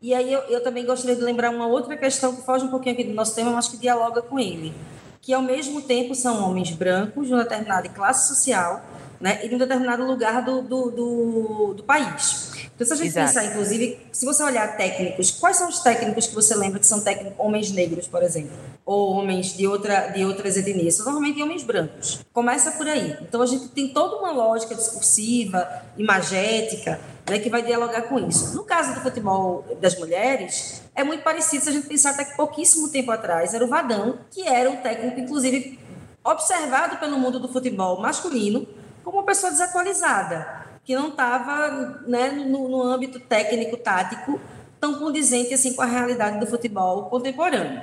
[0.04, 2.92] E aí eu, eu também gostaria de lembrar uma outra questão que foge um pouquinho
[2.92, 4.74] aqui do nosso tema, mas que dialoga com ele,
[5.18, 8.84] que ao mesmo tempo são homens brancos de uma determinada classe social
[9.18, 12.52] né, e de um determinado lugar do, do, do, do país.
[12.74, 13.28] Então, se a gente Exato.
[13.28, 17.00] pensar, inclusive, se você olhar técnicos, quais são os técnicos que você lembra que são
[17.00, 18.52] técnicos homens negros, por exemplo?
[18.84, 20.96] Ou homens de, outra, de outras etnias?
[20.96, 22.20] São normalmente homens brancos.
[22.30, 23.16] Começa por aí.
[23.22, 28.54] Então, a gente tem toda uma lógica discursiva, imagética, né, que vai dialogar com isso.
[28.54, 32.36] No caso do futebol das mulheres, é muito parecido se a gente pensar até que
[32.36, 35.78] pouquíssimo tempo atrás era o Vadão, que era um técnico, inclusive,
[36.22, 38.66] observado pelo mundo do futebol masculino
[39.02, 44.38] como uma pessoa desatualizada que não estava né, no, no âmbito técnico-tático
[44.78, 47.82] tão condizente assim com a realidade do futebol contemporâneo.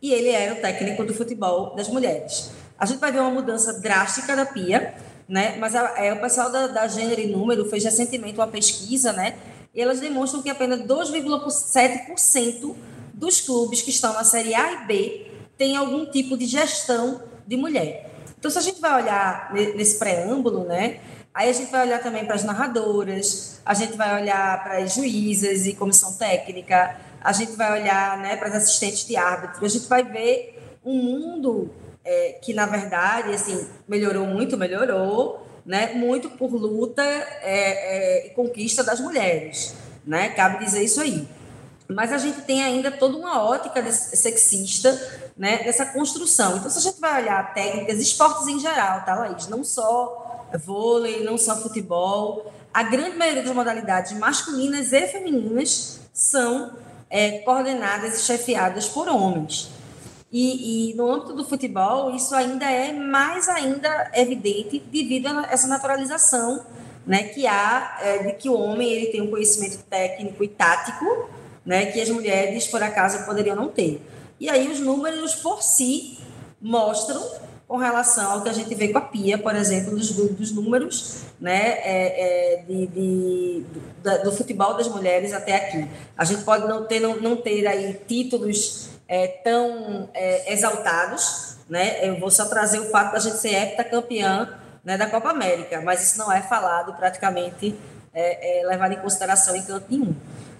[0.00, 2.50] E ele era o técnico do futebol das mulheres.
[2.78, 4.94] A gente vai ver uma mudança drástica da Pia,
[5.28, 5.56] né?
[5.58, 9.36] Mas a, é, o pessoal da, da Gênero e Número fez recentemente uma pesquisa, né?
[9.74, 12.74] E elas demonstram que apenas 2,7%
[13.12, 15.26] dos clubes que estão na Série A e B
[15.56, 18.10] têm algum tipo de gestão de mulher.
[18.38, 21.00] Então, se a gente vai olhar nesse preâmbulo, né?
[21.34, 24.94] Aí a gente vai olhar também para as narradoras, a gente vai olhar para as
[24.94, 29.68] juízas e comissão técnica, a gente vai olhar né, para as assistentes de árbitro, a
[29.68, 31.70] gente vai ver um mundo
[32.08, 38.30] é, que, na verdade, assim, melhorou muito, melhorou, né, muito por luta é, é, e
[38.30, 39.74] conquista das mulheres.
[40.06, 40.30] Né?
[40.30, 41.28] Cabe dizer isso aí.
[41.86, 44.90] Mas a gente tem ainda toda uma ótica sexista
[45.36, 46.56] né, dessa construção.
[46.56, 49.46] Então, se a gente vai olhar técnicas, esportes em geral, tá, Laís?
[49.46, 52.50] Não só vôlei, não só futebol.
[52.72, 56.72] A grande maioria das modalidades masculinas e femininas são
[57.10, 59.70] é, coordenadas e chefiadas por homens.
[60.30, 65.66] E, e, no âmbito do futebol, isso ainda é mais ainda evidente devido a essa
[65.66, 66.66] naturalização
[67.06, 71.30] né, que há é, de que o homem ele tem um conhecimento técnico e tático
[71.64, 74.02] né, que as mulheres, por acaso, poderiam não ter.
[74.38, 76.18] E aí os números por si
[76.60, 77.22] mostram
[77.66, 81.24] com relação ao que a gente vê com a Pia, por exemplo, dos, dos números
[81.40, 83.64] né, é, é, de, de,
[84.02, 85.86] do, do, futebol das mulheres até aqui.
[86.16, 92.06] A gente pode não ter, não, não ter aí títulos é, tão é, exaltados, né?
[92.06, 96.02] Eu vou só trazer o fato da gente ser heptacampeã né, da Copa América, mas
[96.02, 97.74] isso não é falado praticamente,
[98.12, 100.14] é, é, levado em consideração em canto nenhum.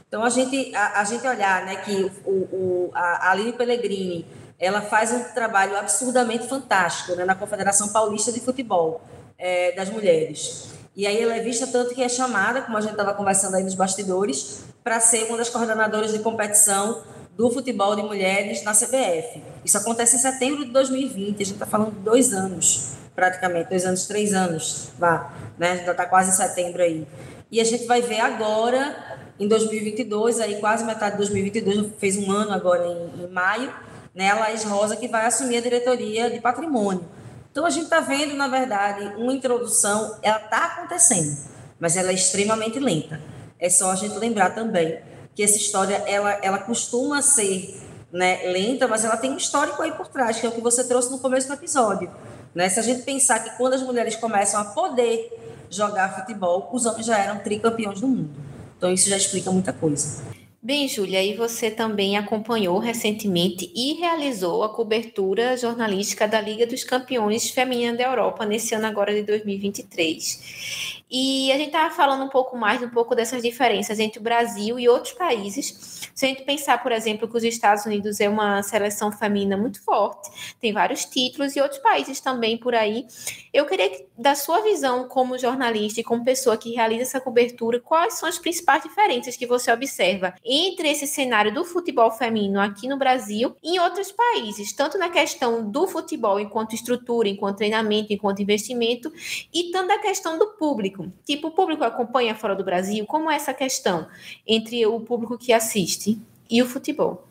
[0.06, 4.26] Então, a gente, a, a gente olhar né, que o, o, a Aline Pellegrini
[4.58, 9.00] ela faz um trabalho absurdamente fantástico né, na Confederação Paulista de Futebol
[9.38, 10.70] é, das Mulheres.
[10.96, 13.62] E aí ela é vista tanto que é chamada, como a gente estava conversando aí
[13.62, 17.02] nos bastidores, para ser uma das coordenadoras de competição
[17.38, 19.40] do futebol de mulheres na CBF.
[19.64, 23.86] Isso acontece em setembro de 2020, a gente está falando de dois anos, praticamente, dois
[23.86, 25.76] anos, três anos, vá, né?
[25.76, 27.06] Gente está quase em setembro aí.
[27.48, 32.28] E a gente vai ver agora, em 2022, aí quase metade de 2022, fez um
[32.32, 33.72] ano agora em, em maio,
[34.12, 37.08] né, a Laís Rosa, que vai assumir a diretoria de patrimônio.
[37.52, 41.38] Então, a gente está vendo, na verdade, uma introdução, ela está acontecendo,
[41.78, 43.20] mas ela é extremamente lenta.
[43.60, 44.98] É só a gente lembrar também
[45.38, 47.80] que essa história, ela, ela costuma ser
[48.10, 50.82] né, lenta, mas ela tem um histórico aí por trás, que é o que você
[50.82, 52.10] trouxe no começo do episódio.
[52.52, 52.68] Né?
[52.68, 55.30] Se a gente pensar que quando as mulheres começam a poder
[55.70, 58.30] jogar futebol, os homens já eram tricampeões do mundo.
[58.76, 60.24] Então, isso já explica muita coisa.
[60.60, 66.82] Bem, Júlia, e você também acompanhou recentemente e realizou a cobertura jornalística da Liga dos
[66.82, 70.97] Campeões Feminina da Europa nesse ano agora de 2023.
[71.10, 74.78] E a gente estava falando um pouco mais, um pouco dessas diferenças entre o Brasil
[74.78, 76.10] e outros países.
[76.14, 79.82] Se a gente pensar, por exemplo, que os Estados Unidos é uma seleção feminina muito
[79.82, 80.30] forte,
[80.60, 83.06] tem vários títulos e outros países também por aí.
[83.54, 87.80] Eu queria que, da sua visão como jornalista e como pessoa que realiza essa cobertura,
[87.80, 92.86] quais são as principais diferenças que você observa entre esse cenário do futebol feminino aqui
[92.86, 98.12] no Brasil e em outros países, tanto na questão do futebol enquanto estrutura, enquanto treinamento,
[98.12, 99.10] enquanto investimento,
[99.54, 101.18] e tanto a questão do público público?
[101.24, 103.06] Tipo, o público acompanha fora do Brasil?
[103.06, 104.06] Como é essa questão
[104.46, 106.20] entre o público que assiste
[106.50, 107.24] e o futebol?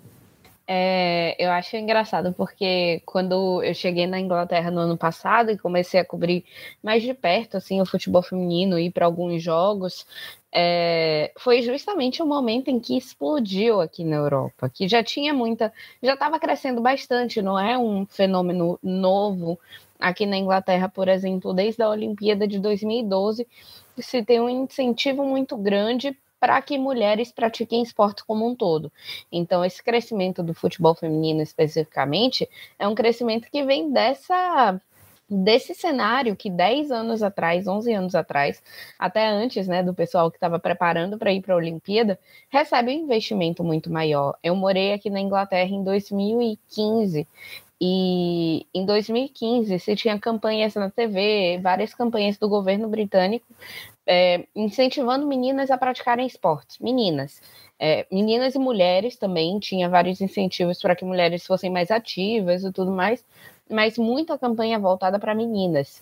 [0.70, 5.98] É, eu acho engraçado porque quando eu cheguei na Inglaterra no ano passado e comecei
[5.98, 6.44] a cobrir
[6.84, 10.06] mais de perto assim o futebol feminino e para alguns jogos,
[10.52, 15.72] é, foi justamente o momento em que explodiu aqui na Europa, que já tinha muita,
[16.04, 19.58] já estava crescendo bastante, não é um fenômeno novo
[20.00, 23.48] Aqui na Inglaterra, por exemplo, desde a Olimpíada de 2012,
[23.98, 28.92] se tem um incentivo muito grande para que mulheres pratiquem esporte como um todo.
[29.32, 34.80] Então, esse crescimento do futebol feminino especificamente é um crescimento que vem dessa
[35.30, 38.64] desse cenário que 10 anos atrás, 11 anos atrás,
[38.98, 42.18] até antes, né, do pessoal que estava preparando para ir para a Olimpíada,
[42.50, 44.38] recebe um investimento muito maior.
[44.42, 47.28] Eu morei aqui na Inglaterra em 2015
[47.80, 53.46] e em 2015 se tinha campanhas na TV, várias campanhas do governo britânico
[54.08, 56.80] é, incentivando meninas a praticarem esportes.
[56.80, 57.42] Meninas.
[57.80, 62.72] É, meninas e mulheres também, tinha vários incentivos para que mulheres fossem mais ativas e
[62.72, 63.24] tudo mais,
[63.70, 66.02] mas muita campanha voltada para meninas.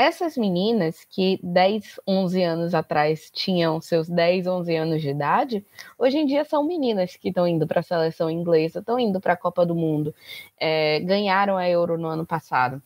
[0.00, 5.66] Essas meninas que 10, 11 anos atrás tinham seus 10, 11 anos de idade,
[5.98, 9.32] hoje em dia são meninas que estão indo para a seleção inglesa, estão indo para
[9.32, 10.14] a Copa do Mundo,
[10.56, 12.80] é, ganharam a Euro no ano passado.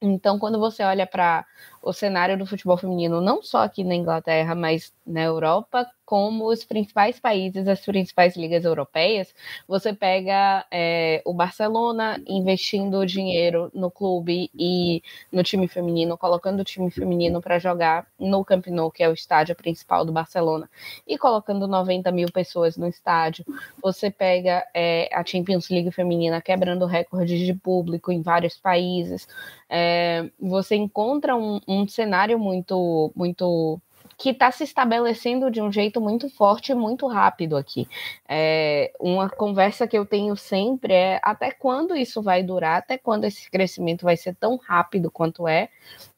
[0.00, 1.44] Então, quando você olha para
[1.88, 6.62] o cenário do futebol feminino, não só aqui na Inglaterra, mas na Europa, como os
[6.62, 9.34] principais países, as principais ligas europeias,
[9.66, 16.64] você pega é, o Barcelona investindo dinheiro no clube e no time feminino, colocando o
[16.64, 20.68] time feminino para jogar no Camp Nou, que é o estádio principal do Barcelona,
[21.06, 23.46] e colocando 90 mil pessoas no estádio.
[23.82, 29.26] Você pega é, a Champions League feminina quebrando recordes de público em vários países.
[29.70, 33.80] É, você encontra um, um cenário muito, muito
[34.18, 37.86] que está se estabelecendo de um jeito muito forte e muito rápido aqui.
[38.28, 43.24] É, uma conversa que eu tenho sempre é até quando isso vai durar, até quando
[43.24, 45.68] esse crescimento vai ser tão rápido quanto é,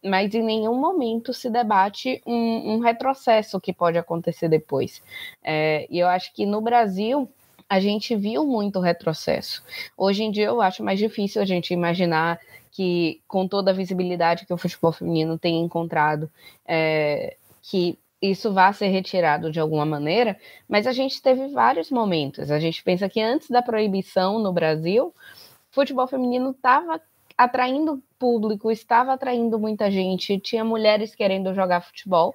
[0.03, 5.03] mas em nenhum momento se debate um, um retrocesso que pode acontecer depois.
[5.45, 7.29] É, e eu acho que no Brasil
[7.69, 9.63] a gente viu muito retrocesso.
[9.97, 12.41] Hoje em dia eu acho mais difícil a gente imaginar
[12.71, 16.31] que, com toda a visibilidade que o futebol feminino tem encontrado,
[16.67, 22.51] é, que isso vá ser retirado de alguma maneira, mas a gente teve vários momentos.
[22.51, 25.15] A gente pensa que antes da proibição no Brasil,
[25.71, 27.01] futebol feminino estava
[27.37, 32.35] atraindo público, estava atraindo muita gente, tinha mulheres querendo jogar futebol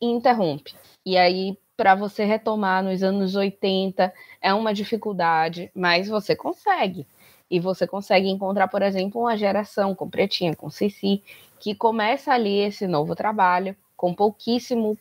[0.00, 0.74] e interrompe.
[1.06, 7.06] E aí, para você retomar nos anos 80, é uma dificuldade, mas você consegue.
[7.52, 11.22] E você consegue encontrar, por exemplo, uma geração com Pretinha, com Cici,
[11.60, 14.96] que começa ali esse novo trabalho com pouquíssimo,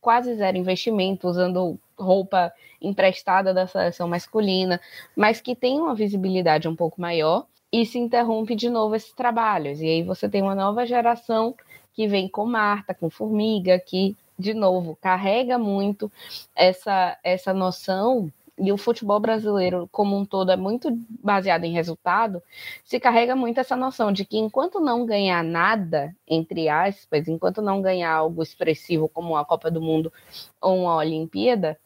[0.00, 4.80] quase zero investimento, usando roupa emprestada da seleção masculina,
[5.14, 9.80] mas que tem uma visibilidade um pouco maior e se interrompe de novo esses trabalhos.
[9.80, 11.54] E aí você tem uma nova geração
[11.94, 16.10] que vem com Marta, com Formiga, que, de novo, carrega muito
[16.56, 18.28] essa, essa noção
[18.58, 20.90] e o futebol brasileiro como um todo é muito
[21.22, 22.42] baseado em resultado,
[22.84, 27.80] se carrega muito essa noção de que enquanto não ganhar nada, entre aspas, enquanto não
[27.80, 30.12] ganhar algo expressivo como uma Copa do Mundo
[30.60, 31.78] ou uma Olimpíada,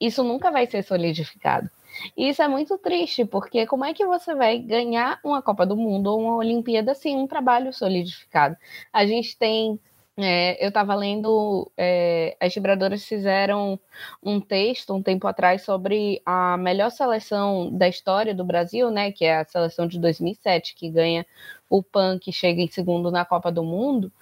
[0.00, 1.70] isso nunca vai ser solidificado.
[2.16, 5.76] E isso é muito triste, porque como é que você vai ganhar uma Copa do
[5.76, 8.56] Mundo ou uma Olimpíada sem um trabalho solidificado?
[8.92, 9.78] A gente tem
[10.24, 13.78] é, eu estava lendo, é, as vibradoras fizeram
[14.22, 19.24] um texto um tempo atrás sobre a melhor seleção da história do Brasil, né, que
[19.24, 21.26] é a seleção de 2007, que ganha
[21.68, 24.12] o PAN, que chega em segundo na Copa do Mundo.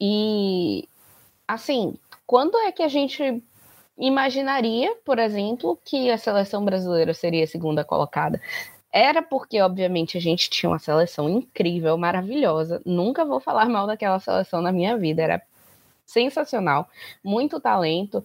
[0.00, 0.88] E,
[1.46, 1.96] assim,
[2.26, 3.42] quando é que a gente
[3.98, 8.40] imaginaria, por exemplo, que a seleção brasileira seria a segunda colocada?
[8.92, 12.80] Era porque, obviamente, a gente tinha uma seleção incrível, maravilhosa.
[12.86, 15.22] Nunca vou falar mal daquela seleção na minha vida.
[15.22, 15.42] Era
[16.06, 16.88] sensacional,
[17.22, 18.24] muito talento,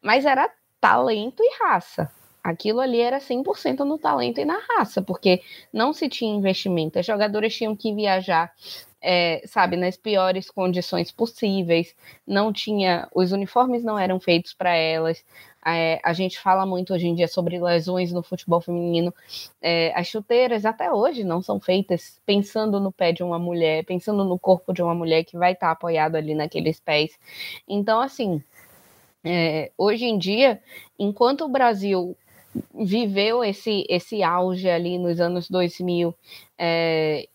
[0.00, 0.48] mas era
[0.80, 2.10] talento e raça.
[2.42, 5.42] Aquilo ali era 100% no talento e na raça, porque
[5.72, 6.98] não se tinha investimento.
[6.98, 8.52] As jogadoras tinham que viajar,
[9.00, 11.94] é, sabe, nas piores condições possíveis.
[12.26, 15.24] Não tinha, os uniformes não eram feitos para elas.
[15.66, 19.14] É, a gente fala muito hoje em dia sobre lesões no futebol feminino.
[19.62, 24.24] É, as chuteiras até hoje não são feitas pensando no pé de uma mulher, pensando
[24.24, 27.18] no corpo de uma mulher que vai estar apoiado ali naqueles pés.
[27.66, 28.42] Então, assim,
[29.24, 30.60] é, hoje em dia,
[30.98, 32.14] enquanto o Brasil
[32.74, 36.14] viveu esse, esse auge ali nos anos 2000,
[36.58, 37.26] é,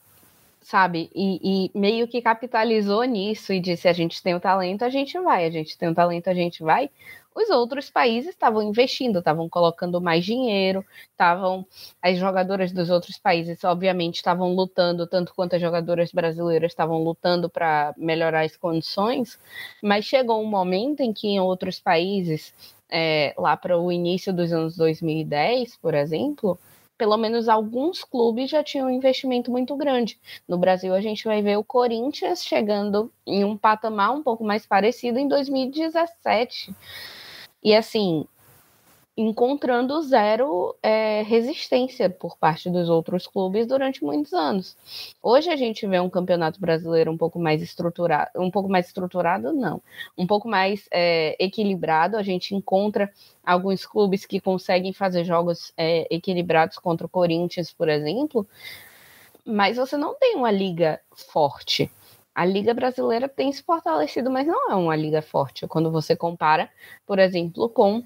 [0.61, 1.09] sabe?
[1.15, 5.19] E, e, meio que capitalizou nisso e disse: a gente tem o talento, a gente
[5.19, 6.89] vai, a gente tem o talento, a gente vai
[7.36, 11.65] os outros países estavam investindo, estavam colocando mais dinheiro, estavam
[12.01, 17.49] as jogadoras dos outros países, obviamente, estavam lutando tanto quanto as jogadoras brasileiras estavam lutando
[17.49, 19.39] para melhorar as condições,
[19.82, 22.53] mas chegou um momento em que em outros países,
[22.89, 26.59] é, lá para o início dos anos 2010, por exemplo,
[26.99, 30.19] pelo menos alguns clubes já tinham um investimento muito grande.
[30.45, 34.65] No Brasil, a gente vai ver o Corinthians chegando em um patamar um pouco mais
[34.65, 36.75] parecido em 2017.
[37.64, 38.26] E assim,
[39.22, 44.78] encontrando zero é, resistência por parte dos outros clubes durante muitos anos.
[45.22, 49.51] Hoje a gente vê um campeonato brasileiro um pouco mais estruturado, um pouco mais estruturado,
[49.51, 49.82] não,
[50.18, 52.16] um pouco mais é, equilibrado.
[52.16, 53.12] A gente encontra
[53.45, 58.47] alguns clubes que conseguem fazer jogos é, equilibrados contra o Corinthians, por exemplo,
[59.43, 61.91] mas você não tem uma liga forte.
[62.34, 66.69] A Liga Brasileira tem se fortalecido, mas não é uma liga forte quando você compara,
[67.05, 68.03] por exemplo, com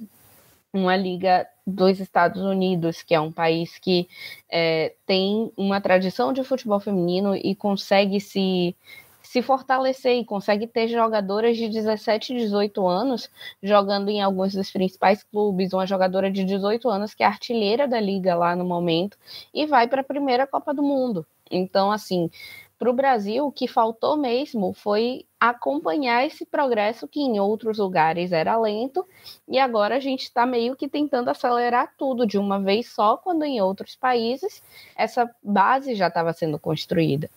[0.74, 4.08] uma liga dos Estados Unidos, que é um país que
[4.50, 8.76] é, tem uma tradição de futebol feminino e consegue se
[9.34, 13.32] se fortalecer e consegue ter jogadoras de 17, 18 anos
[13.64, 18.00] jogando em alguns dos principais clubes, uma jogadora de 18 anos que é artilheira da
[18.00, 19.18] liga lá no momento
[19.52, 21.26] e vai para a primeira Copa do Mundo.
[21.50, 22.30] Então, assim,
[22.84, 28.34] para o Brasil, o que faltou mesmo foi acompanhar esse progresso que em outros lugares
[28.34, 29.08] era lento,
[29.48, 33.46] e agora a gente está meio que tentando acelerar tudo de uma vez só, quando
[33.46, 34.62] em outros países
[34.98, 37.30] essa base já estava sendo construída.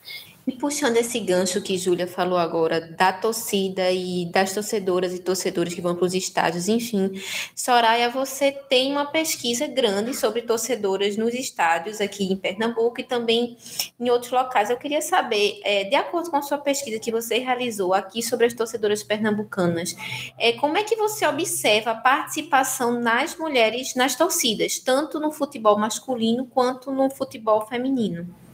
[0.46, 5.74] E puxando esse gancho que Júlia falou agora, da torcida e das torcedoras e torcedores
[5.74, 7.20] que vão para os estádios, enfim.
[7.52, 13.56] Soraya, você tem uma pesquisa grande sobre torcedoras nos estádios aqui em Pernambuco e também
[13.98, 14.70] em outros locais.
[14.70, 18.46] Eu queria saber, é, de acordo com a sua pesquisa que você realizou aqui sobre
[18.46, 19.96] as torcedoras pernambucanas,
[20.38, 25.76] é, como é que você observa a participação nas mulheres nas torcidas, tanto no futebol
[25.76, 28.45] masculino quanto no futebol feminino?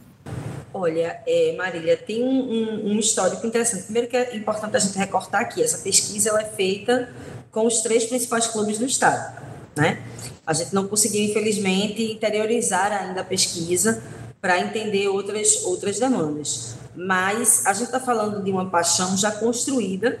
[0.73, 3.83] Olha, é, Marília, tem um, um, histórico interessante.
[3.83, 7.13] Primeiro que é importante a gente recortar aqui, essa pesquisa ela é feita
[7.51, 9.39] com os três principais clubes do estado,
[9.77, 10.01] né?
[10.47, 14.01] A gente não conseguiu, infelizmente, interiorizar ainda a pesquisa
[14.41, 16.75] para entender outras, outras demandas.
[16.95, 20.19] Mas a gente está falando de uma paixão já construída,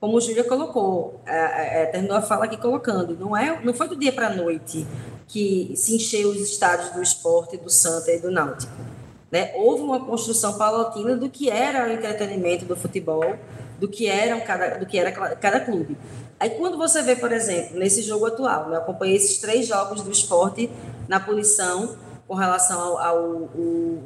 [0.00, 3.88] como o Júlia colocou, é, é, terminou a fala aqui colocando, não, é, não foi
[3.88, 4.84] do dia para a noite
[5.28, 8.93] que se encheu os estádios do esporte, do Santa e do Náutico
[9.34, 9.50] né?
[9.56, 13.34] Houve uma construção paulatina do que era o entretenimento do futebol,
[13.80, 15.98] do que era cada, do que era cada clube.
[16.38, 20.02] Aí quando você vê, por exemplo, nesse jogo atual, né, eu acompanhei esses três jogos
[20.02, 20.70] do esporte
[21.08, 21.96] na punição
[22.28, 23.50] com relação ao, ao, ao,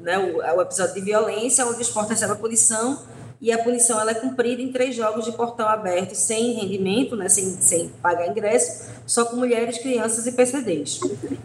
[0.01, 0.14] né,
[0.49, 2.99] ao episódio de violência, onde o esporte recebe a punição
[3.39, 7.29] e a punição ela é cumprida em três jogos de portão aberto, sem rendimento, né,
[7.29, 11.01] sem, sem pagar ingresso, só com mulheres, crianças e PCDs.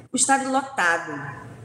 [0.09, 1.11] O estádio lotado,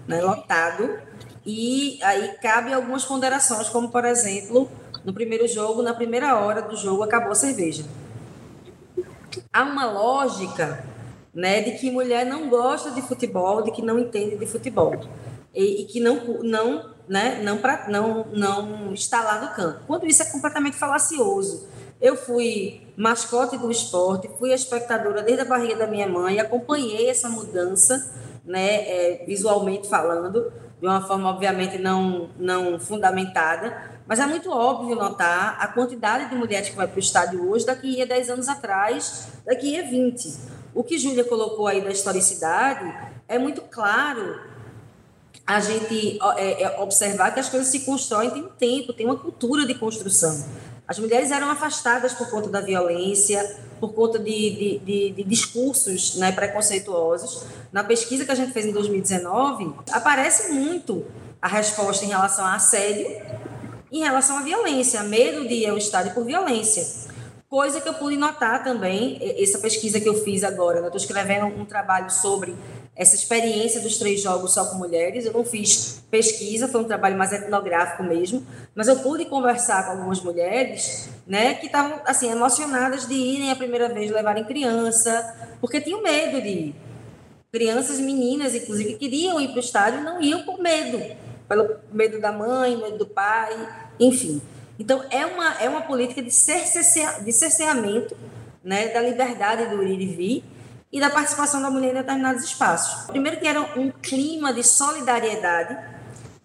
[0.08, 1.06] né, lotado,
[1.50, 4.70] e aí cabe algumas ponderações, como por exemplo,
[5.02, 7.84] no primeiro jogo, na primeira hora do jogo, acabou a cerveja.
[9.50, 10.84] Há uma lógica
[11.32, 15.00] né, de que mulher não gosta de futebol, de que não entende de futebol.
[15.54, 19.80] E, e que não, não, né, não, pra, não, não está lá no campo.
[19.86, 21.66] Quando isso é completamente falacioso.
[21.98, 27.30] Eu fui mascote do esporte, fui espectadora desde a barriga da minha mãe, acompanhei essa
[27.30, 33.76] mudança, né, é, visualmente falando, de uma forma, obviamente, não, não fundamentada,
[34.06, 37.66] mas é muito óbvio notar a quantidade de mulheres que vai para o estádio hoje,
[37.66, 40.34] daqui a 10 anos atrás, daqui a 20.
[40.74, 42.94] O que Júlia colocou aí da historicidade
[43.26, 44.40] é muito claro
[45.48, 49.16] a gente é, é, observar que as coisas se constroem, tem um tempo, tem uma
[49.16, 50.46] cultura de construção.
[50.88, 56.16] As mulheres eram afastadas por conta da violência, por conta de, de, de, de discursos
[56.16, 57.44] né, preconceituosos.
[57.70, 61.04] Na pesquisa que a gente fez em 2019, aparece muito
[61.42, 63.06] a resposta em relação a assédio,
[63.92, 66.86] em relação à violência, medo de ao estádio por violência.
[67.50, 71.46] Coisa que eu pude notar também, essa pesquisa que eu fiz agora, eu estou escrevendo
[71.46, 72.54] um trabalho sobre
[72.98, 75.24] essa experiência dos três jogos só com mulheres.
[75.24, 78.44] Eu não fiz pesquisa, foi um trabalho mais etnográfico mesmo,
[78.74, 83.56] mas eu pude conversar com algumas mulheres, né, que estavam assim emocionadas de irem a
[83.56, 86.74] primeira vez levarem criança, porque tinham medo de ir.
[87.52, 91.00] Crianças, meninas, inclusive, queriam ir para o estádio, não iam por medo,
[91.48, 93.54] pelo medo da mãe, medo do pai,
[94.00, 94.42] enfim.
[94.76, 98.16] Então é uma é uma política de cerceamento,
[98.62, 100.57] né, da liberdade do ir e vir
[100.92, 103.06] e da participação da mulher em determinados espaços.
[103.06, 105.76] Primeiro que era um clima de solidariedade,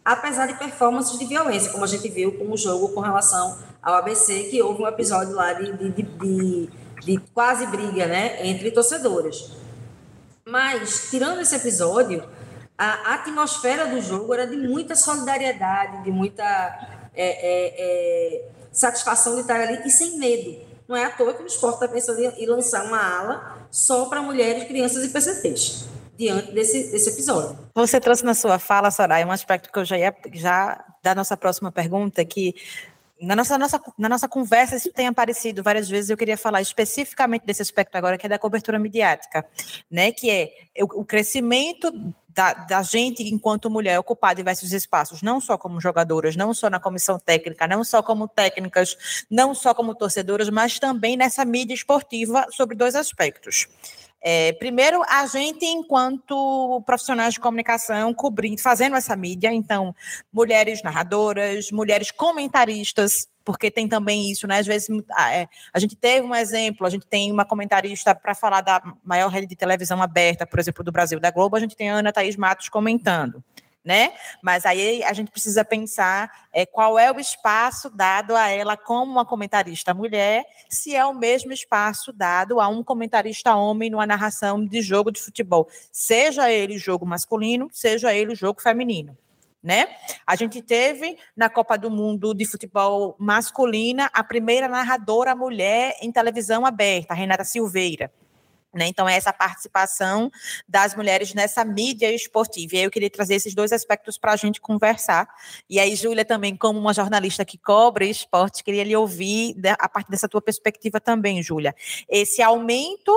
[0.03, 3.95] apesar de performances de violência, como a gente viu com o jogo com relação ao
[3.95, 6.69] ABC, que houve um episódio lá de, de, de,
[7.01, 9.51] de, quase briga né, entre torcedoras.
[10.45, 12.23] Mas, tirando esse episódio,
[12.77, 16.43] a atmosfera do jogo era de muita solidariedade, de muita
[17.13, 20.72] é, é, é, satisfação de estar ali e sem medo.
[20.87, 24.21] Não é à toa que o esporte está pensando em lançar uma ala só para
[24.21, 25.85] mulheres, crianças e PCTs,
[26.17, 27.57] diante desse, desse episódio.
[27.75, 31.35] Você trouxe na sua fala, Soraya, um aspecto que eu já ia, já da nossa
[31.37, 32.55] próxima pergunta, que
[33.21, 37.45] na nossa, nossa, na nossa conversa isso tem aparecido várias vezes, eu queria falar especificamente
[37.45, 39.45] desse aspecto agora, que é da cobertura midiática,
[39.89, 41.91] né, que é o, o crescimento
[42.33, 46.79] da, da, gente, enquanto mulher, ocupar diversos espaços, não só como jogadoras, não só na
[46.79, 52.47] comissão técnica, não só como técnicas, não só como torcedoras, mas também nessa mídia esportiva
[52.51, 53.67] sobre dois aspectos.
[54.25, 59.93] É, primeiro, a gente, enquanto profissionais de comunicação, cobrindo, fazendo essa mídia, então,
[60.31, 64.59] mulheres narradoras, mulheres comentaristas, porque tem também isso, né?
[64.59, 64.87] Às vezes
[65.19, 69.27] é, a gente teve um exemplo, a gente tem uma comentarista para falar da maior
[69.27, 72.13] rede de televisão aberta, por exemplo, do Brasil, da Globo, a gente tem a Ana
[72.13, 73.43] Thaís Matos comentando
[73.83, 74.13] né?
[74.41, 79.11] Mas aí a gente precisa pensar é, qual é o espaço dado a ela como
[79.11, 84.63] uma comentarista mulher, se é o mesmo espaço dado a um comentarista homem numa narração
[84.65, 89.17] de jogo de futebol, seja ele jogo masculino, seja ele jogo feminino.
[89.61, 89.87] Né?
[90.27, 96.11] A gente teve na Copa do Mundo de futebol masculina a primeira narradora mulher em
[96.11, 98.11] televisão aberta, Renata Silveira.
[98.73, 98.87] Né?
[98.87, 100.31] Então, é essa participação
[100.67, 102.75] das mulheres nessa mídia esportiva.
[102.75, 105.27] E aí eu queria trazer esses dois aspectos para a gente conversar.
[105.69, 110.09] E aí, Júlia, também, como uma jornalista que cobre esporte, queria lhe ouvir a partir
[110.09, 111.75] dessa tua perspectiva também, Júlia.
[112.09, 113.11] Esse aumento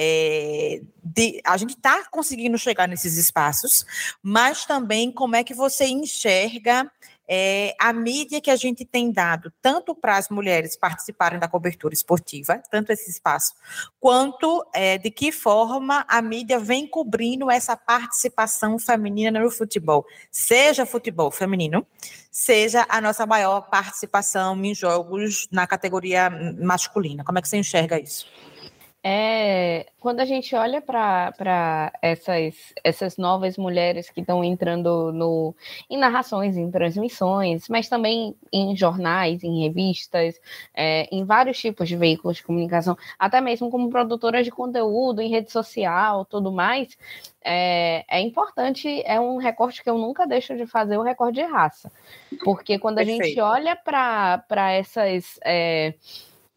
[0.00, 3.84] é, de, a gente está conseguindo chegar nesses espaços,
[4.22, 6.88] mas também como é que você enxerga
[7.28, 11.92] é, a mídia que a gente tem dado, tanto para as mulheres participarem da cobertura
[11.92, 13.52] esportiva, tanto esse espaço,
[14.00, 20.86] quanto é, de que forma a mídia vem cobrindo essa participação feminina no futebol, seja
[20.86, 21.86] futebol feminino,
[22.30, 27.24] seja a nossa maior participação em jogos na categoria masculina.
[27.24, 28.26] Como é que você enxerga isso?
[29.02, 35.54] É, quando a gente olha para essas, essas novas mulheres que estão entrando no,
[35.88, 40.40] em narrações, em transmissões, mas também em jornais, em revistas,
[40.74, 45.30] é, em vários tipos de veículos de comunicação, até mesmo como produtoras de conteúdo, em
[45.30, 46.98] rede social, tudo mais,
[47.42, 51.46] é, é importante, é um recorte que eu nunca deixo de fazer, o recorde de
[51.46, 51.90] raça.
[52.44, 53.24] Porque quando a Perfeito.
[53.24, 55.38] gente olha para essas.
[55.44, 55.94] É,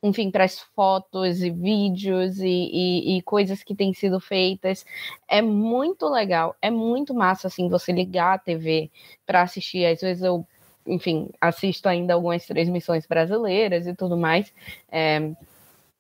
[0.04, 4.86] enfim, para as fotos e vídeos e, e, e, coisas que têm sido feitas.
[5.28, 8.90] É muito legal, é muito massa, assim, você ligar a TV
[9.26, 9.86] para assistir.
[9.86, 10.46] Às vezes eu,
[10.88, 14.52] enfim, assisto ainda algumas transmissões brasileiras e tudo mais,
[14.92, 15.32] é,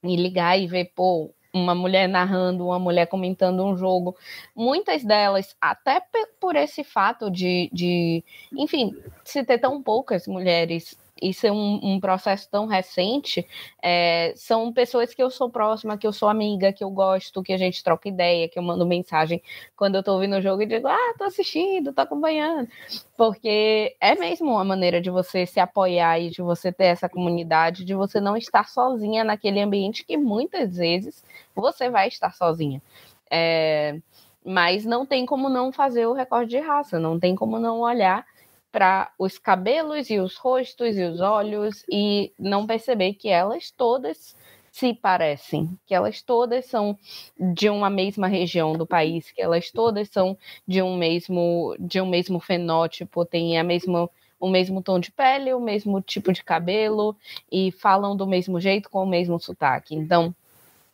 [0.03, 4.15] e ligar e ver, pô, uma mulher narrando, uma mulher comentando um jogo.
[4.55, 6.01] Muitas delas, até
[6.39, 8.23] por esse fato de, de
[8.57, 13.47] enfim, se ter tão poucas mulheres isso é um, um processo tão recente,
[13.81, 17.53] é, são pessoas que eu sou próxima, que eu sou amiga, que eu gosto, que
[17.53, 19.41] a gente troca ideia, que eu mando mensagem
[19.75, 22.67] quando eu tô ouvindo o jogo e digo, ah, tô assistindo, tô acompanhando.
[23.15, 27.85] Porque é mesmo uma maneira de você se apoiar e de você ter essa comunidade,
[27.85, 31.23] de você não estar sozinha naquele ambiente que muitas vezes
[31.55, 32.81] você vai estar sozinha.
[33.29, 33.99] É,
[34.43, 38.25] mas não tem como não fazer o recorde de raça, não tem como não olhar
[38.71, 44.35] para os cabelos e os rostos e os olhos e não perceber que elas todas
[44.71, 46.97] se parecem, que elas todas são
[47.37, 52.05] de uma mesma região do país, que elas todas são de um mesmo de um
[52.07, 54.09] mesmo fenótipo, têm a mesma
[54.39, 57.15] o mesmo tom de pele, o mesmo tipo de cabelo
[57.51, 59.93] e falam do mesmo jeito com o mesmo sotaque.
[59.95, 60.33] Então,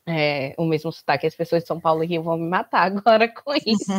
[0.08, 1.28] é, o mesmo sotaque.
[1.28, 3.92] As pessoas de São Paulo e Rio vão me matar agora com isso.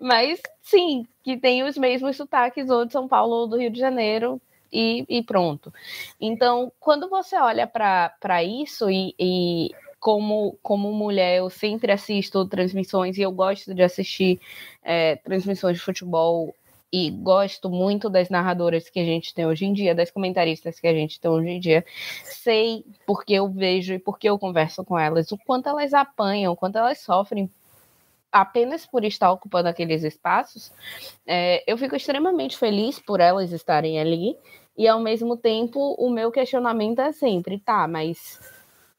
[0.00, 3.78] Mas sim, que tem os mesmos sotaques ou de São Paulo ou do Rio de
[3.78, 4.40] Janeiro.
[4.70, 5.72] E, e pronto.
[6.20, 13.16] Então, quando você olha para isso e, e como, como mulher, eu sempre assisto transmissões
[13.16, 14.38] e eu gosto de assistir
[14.82, 16.54] é, transmissões de futebol
[16.92, 20.86] e gosto muito das narradoras que a gente tem hoje em dia, das comentaristas que
[20.86, 21.84] a gente tem hoje em dia.
[22.24, 26.56] Sei porque eu vejo e porque eu converso com elas, o quanto elas apanham, o
[26.56, 27.50] quanto elas sofrem
[28.32, 30.72] apenas por estar ocupando aqueles espaços.
[31.26, 34.36] É, eu fico extremamente feliz por elas estarem ali
[34.76, 38.40] e ao mesmo tempo o meu questionamento é sempre, tá, mas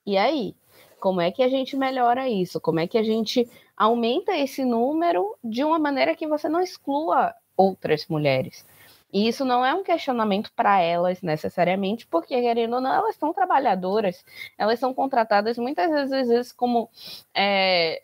[0.05, 0.55] e aí?
[0.99, 2.59] Como é que a gente melhora isso?
[2.59, 7.33] Como é que a gente aumenta esse número de uma maneira que você não exclua
[7.59, 8.65] outras mulheres.
[9.11, 13.33] E isso não é um questionamento para elas necessariamente, porque, querendo ou não, elas são
[13.33, 14.23] trabalhadoras,
[14.57, 16.89] elas são contratadas muitas vezes, como
[17.35, 17.99] é,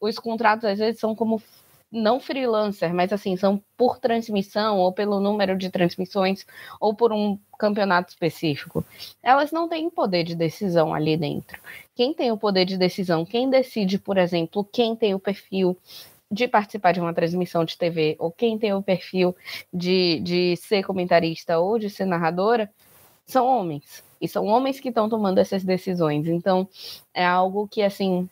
[0.00, 1.40] os contratos às vezes são como
[1.92, 6.46] não freelancer, mas assim, são por transmissão, ou pelo número de transmissões,
[6.80, 8.84] ou por um campeonato específico.
[9.22, 11.60] Elas não têm poder de decisão ali dentro.
[11.94, 15.76] Quem tem o poder de decisão, quem decide, por exemplo, quem tem o perfil
[16.30, 19.34] de participar de uma transmissão de TV, ou quem tem o perfil
[19.72, 22.70] de, de ser comentarista ou de ser narradora,
[23.26, 24.04] são homens.
[24.20, 26.26] E são homens que estão tomando essas decisões.
[26.26, 26.68] Então,
[27.14, 28.28] é algo que, assim,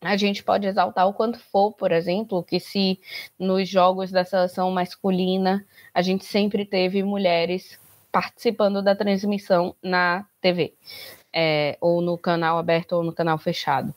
[0.00, 3.00] a gente pode exaltar o quanto for, por exemplo, que se
[3.38, 7.78] nos jogos da seleção masculina a gente sempre teve mulheres
[8.12, 10.74] participando da transmissão na TV,
[11.32, 13.92] é, ou no canal aberto ou no canal fechado.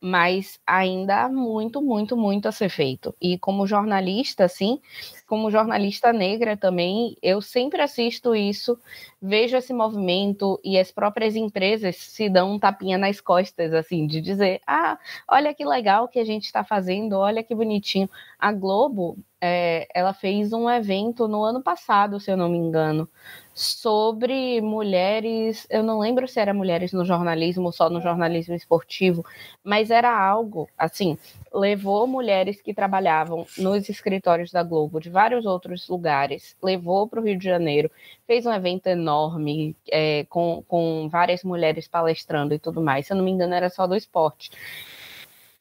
[0.00, 3.14] Mas ainda há muito, muito, muito a ser feito.
[3.20, 4.80] E como jornalista, assim,
[5.26, 8.78] como jornalista negra também, eu sempre assisto isso,
[9.20, 14.20] vejo esse movimento e as próprias empresas se dão um tapinha nas costas, assim, de
[14.20, 18.08] dizer: ah, olha que legal que a gente está fazendo, olha que bonitinho.
[18.38, 23.08] A Globo, é, ela fez um evento no ano passado, se eu não me engano,
[23.54, 25.66] sobre mulheres.
[25.70, 29.24] Eu não lembro se era mulheres no jornalismo ou só no jornalismo esportivo,
[29.62, 31.16] mas era algo assim.
[31.54, 37.24] Levou mulheres que trabalhavam nos escritórios da Globo de vários outros lugares, levou para o
[37.24, 37.90] Rio de Janeiro,
[38.26, 43.06] fez um evento enorme é, com, com várias mulheres palestrando e tudo mais.
[43.06, 44.50] Se eu não me engano, era só do esporte.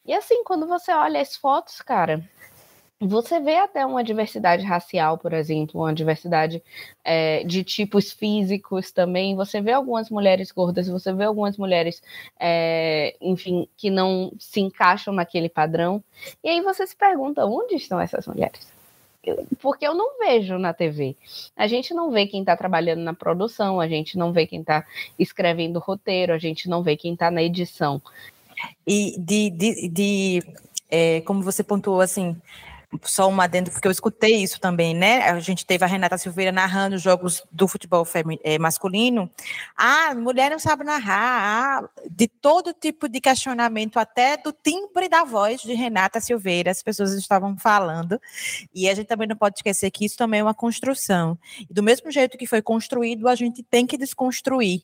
[0.06, 2.24] E assim, quando você olha as fotos, cara,
[3.00, 6.64] você vê até uma diversidade racial, por exemplo, uma diversidade
[7.04, 9.36] é, de tipos físicos também.
[9.36, 12.02] Você vê algumas mulheres gordas, você vê algumas mulheres,
[12.40, 16.02] é, enfim, que não se encaixam naquele padrão.
[16.42, 18.74] E aí você se pergunta: onde estão essas mulheres?
[19.60, 21.16] Porque eu não vejo na TV.
[21.56, 24.86] A gente não vê quem está trabalhando na produção, a gente não vê quem está
[25.18, 28.02] escrevendo roteiro, a gente não vê quem está na edição.
[28.88, 30.44] E de, de, de
[30.90, 32.40] é, como você pontuou, assim,
[33.04, 35.30] só um adendo, porque eu escutei isso também, né?
[35.30, 38.08] A gente teve a Renata Silveira narrando jogos do futebol
[38.44, 39.30] é, masculino.
[39.76, 41.84] Ah, mulher não sabe narrar.
[41.86, 46.82] Ah, de todo tipo de questionamento, até do timbre da voz de Renata Silveira, as
[46.82, 48.20] pessoas estavam falando.
[48.74, 51.38] E a gente também não pode esquecer que isso também é uma construção.
[51.70, 54.84] Do mesmo jeito que foi construído, a gente tem que desconstruir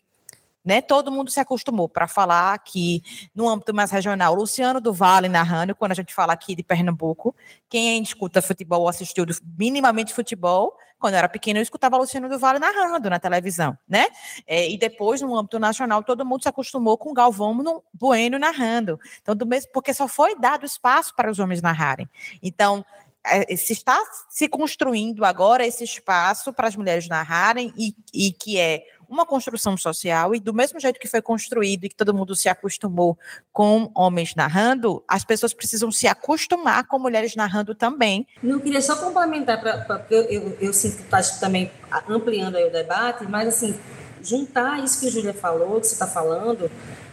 [0.64, 0.82] né?
[0.82, 3.04] Todo mundo se acostumou para falar aqui
[3.34, 4.34] no âmbito mais regional.
[4.36, 7.36] Luciano do Vale narrando, quando a gente fala aqui de Pernambuco,
[7.70, 9.26] quem escuta futebol ou assistiu
[9.58, 14.06] minimamente futebol, quando eu era pequeno, eu escutava Luciano do Vale narrando na televisão, né?
[14.46, 19.00] É, e depois, no âmbito nacional, todo mundo se acostumou com Galvão no Bueno narrando.
[19.20, 22.08] Então, do mesmo, porque só foi dado espaço para os homens narrarem.
[22.42, 22.86] Então,
[23.26, 24.00] é, se está
[24.30, 29.76] se construindo agora esse espaço para as mulheres narrarem e, e que é uma construção
[29.76, 33.18] social e do mesmo jeito que foi construído e que todo mundo se acostumou
[33.52, 38.26] com homens narrando, as pessoas precisam se acostumar com mulheres narrando também.
[38.42, 41.70] Não queria só complementar, pra, pra porque eu, eu, eu sinto que está também
[42.08, 43.78] ampliando o debate, mas assim,
[44.24, 46.72] juntar isso que a Júlia falou, que você está falando,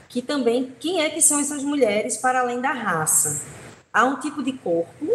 [0.09, 3.45] que também, quem é que são essas mulheres para além da raça?
[3.93, 5.07] Há um tipo de corpo,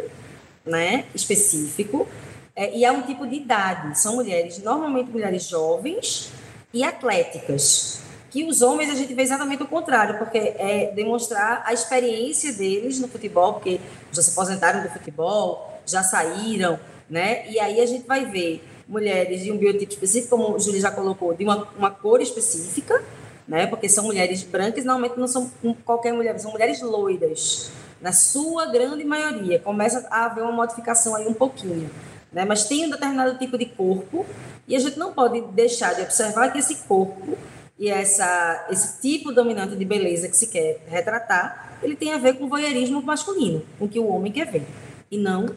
[0.65, 2.07] né, específico,
[2.55, 3.97] é, e há um tipo de idade.
[3.97, 6.31] São mulheres, normalmente mulheres jovens,
[6.73, 8.01] e atléticas.
[8.31, 12.99] Que os homens a gente vê exatamente o contrário, porque é demonstrar a experiência deles
[12.99, 13.79] no futebol, porque
[14.11, 17.47] já se aposentaram do futebol, já saíram, né?
[17.47, 20.89] E aí a gente vai ver mulheres de um biotipo específico, como o Júlio já
[20.89, 23.03] colocou, de uma, uma cor específica,
[23.47, 23.67] né?
[23.67, 25.51] Porque são mulheres brancas, normalmente não são
[25.85, 27.69] qualquer mulher, são mulheres loiras,
[28.01, 29.59] na sua grande maioria.
[29.59, 31.87] Começa a haver uma modificação aí um pouquinho
[32.33, 32.45] né?
[32.45, 34.25] mas tem um determinado tipo de corpo
[34.67, 37.37] e a gente não pode deixar de observar que esse corpo
[37.77, 42.37] e essa, esse tipo dominante de beleza que se quer retratar, ele tem a ver
[42.37, 44.65] com o voyeurismo masculino, com o que o homem quer ver,
[45.11, 45.47] e não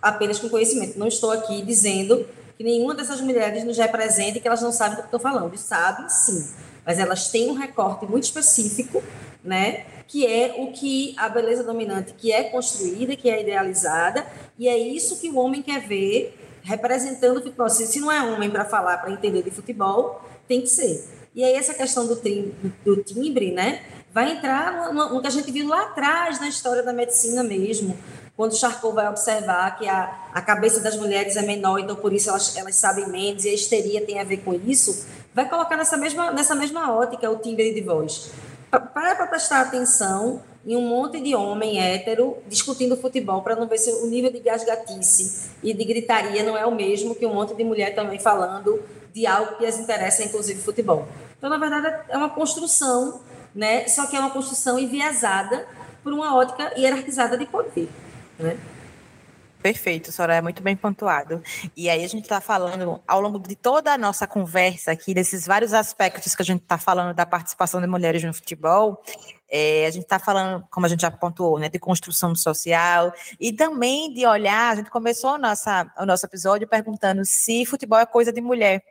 [0.00, 0.98] apenas com conhecimento.
[0.98, 4.96] Não estou aqui dizendo que nenhuma dessas mulheres nos representa e que elas não sabem
[4.96, 5.56] do que estou falando.
[5.56, 6.52] Sabem, sim,
[6.84, 9.02] mas elas têm um recorte muito específico,
[9.42, 9.86] né?
[10.06, 14.26] Que é o que a beleza dominante, que é construída, que é idealizada,
[14.58, 17.68] e é isso que o homem quer ver representando o futebol.
[17.68, 21.06] Se não é homem para falar, para entender de futebol, tem que ser.
[21.34, 23.82] E aí essa questão do, timbre, do timbre, né,
[24.12, 27.98] vai entrar no, no, que a gente viu lá atrás na história da medicina mesmo,
[28.36, 32.30] quando Charcot vai observar que a, a cabeça das mulheres é menor, então por isso
[32.30, 35.96] elas, elas sabem menos, e a histeria tem a ver com isso, vai colocar nessa
[35.96, 38.30] mesma, nessa mesma ótica o timbre de voz.
[38.80, 43.92] Para prestar atenção em um monte de homem hétero discutindo futebol para não ver se
[43.92, 47.62] o nível de gasgatice e de gritaria não é o mesmo que um monte de
[47.62, 51.06] mulher também falando de algo que as interessa, inclusive futebol.
[51.38, 53.20] Então, na verdade, é uma construção,
[53.54, 53.86] né?
[53.86, 55.66] Só que é uma construção enviesada
[56.02, 57.88] por uma ótica hierarquizada de poder,
[58.38, 58.56] né?
[59.64, 61.42] Perfeito, Soraya, muito bem pontuado.
[61.74, 65.46] E aí a gente está falando, ao longo de toda a nossa conversa aqui, desses
[65.46, 69.02] vários aspectos que a gente está falando da participação de mulheres no futebol,
[69.50, 73.10] é, a gente está falando, como a gente já pontuou, né, de construção social
[73.40, 78.04] e também de olhar, a gente começou nossa, o nosso episódio perguntando se futebol é
[78.04, 78.84] coisa de mulher.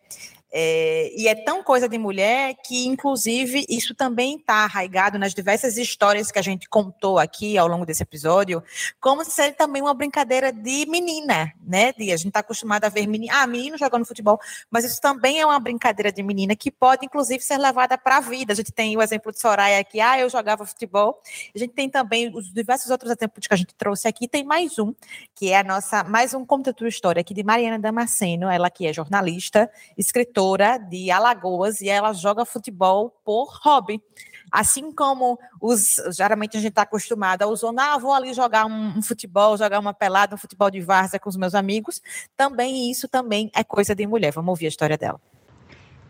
[0.56, 5.78] É, e é tão coisa de mulher que, inclusive, isso também está arraigado nas diversas
[5.78, 8.64] histórias que a gente contou aqui ao longo desse episódio,
[9.02, 11.92] como se também uma brincadeira de menina, né?
[11.94, 14.40] De, a gente está acostumado a ver menino, ah, menino jogando futebol,
[14.70, 18.22] mas isso também é uma brincadeira de menina que pode, inclusive, ser levada para a
[18.22, 18.54] vida.
[18.54, 21.20] A gente tem o exemplo de Soraya aqui, ah, eu jogava futebol.
[21.56, 24.28] A gente tem também os diversos outros exemplos que a gente trouxe aqui.
[24.28, 24.94] Tem mais um,
[25.34, 28.86] que é a nossa, mais um Conta Tua História aqui de Mariana Damasceno, ela que
[28.86, 30.43] é jornalista, escritora
[30.90, 34.02] de Alagoas e ela joga futebol por hobby.
[34.52, 38.98] Assim como os, geralmente a gente está acostumado a usar, ah, vou ali jogar um,
[38.98, 42.02] um, futebol, jogar uma pelada, um futebol de várzea com os meus amigos,
[42.38, 44.32] também isso também é coisa de mulher.
[44.32, 45.20] Vamos ouvir a história dela.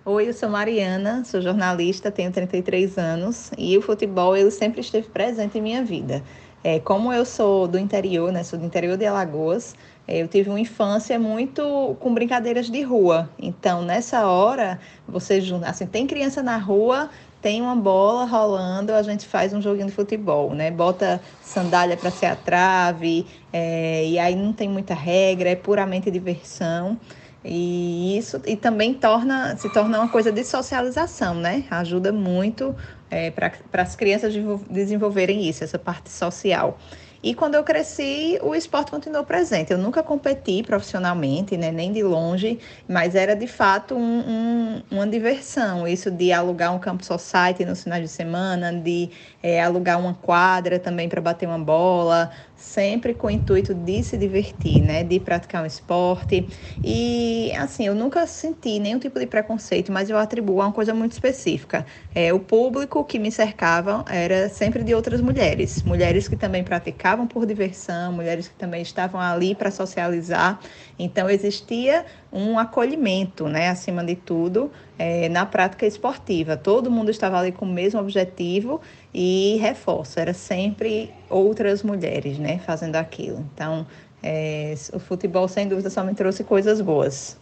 [0.06, 5.08] Oi, eu sou Mariana, sou jornalista, tenho 33 anos e o futebol ele sempre esteve
[5.08, 6.22] presente em minha vida.
[6.62, 9.76] É, como eu sou do interior, né, sou do interior de Alagoas,
[10.08, 13.30] eu tive uma infância muito com brincadeiras de rua.
[13.40, 17.10] Então, nessa hora, você assim, tem criança na rua,
[17.42, 20.72] tem uma bola rolando, a gente faz um joguinho de futebol, né?
[20.72, 26.10] Bota sandália para ser a trave, é, e aí não tem muita regra, é puramente
[26.12, 26.98] diversão.
[27.46, 31.66] E isso e também torna, se torna uma coisa de socialização, né?
[31.70, 32.74] Ajuda muito
[33.12, 34.34] é, para as crianças
[34.70, 36.78] desenvolverem isso, essa parte social.
[37.24, 39.72] E quando eu cresci, o esporte continuou presente.
[39.72, 45.08] Eu nunca competi profissionalmente, né, nem de longe, mas era de fato um, um, uma
[45.08, 45.88] diversão.
[45.88, 49.10] Isso de alugar um campo society nos finais de semana, de
[49.42, 52.30] é, alugar uma quadra também para bater uma bola,
[52.64, 56.48] sempre com o intuito de se divertir, né, de praticar um esporte.
[56.82, 60.94] E assim, eu nunca senti nenhum tipo de preconceito, mas eu atribuo a uma coisa
[60.94, 61.86] muito específica.
[62.16, 67.28] É, o público que me cercava era sempre de outras mulheres, mulheres que também praticavam
[67.28, 70.60] por diversão, mulheres que também estavam ali para socializar.
[70.98, 76.56] Então existia um acolhimento, né, acima de tudo, é, na prática esportiva.
[76.56, 78.82] Todo mundo estava ali com o mesmo objetivo
[79.14, 83.46] e reforço, era sempre outras mulheres, né, fazendo aquilo.
[83.54, 83.86] Então,
[84.22, 87.38] é, o futebol, sem dúvida, só me trouxe coisas boas.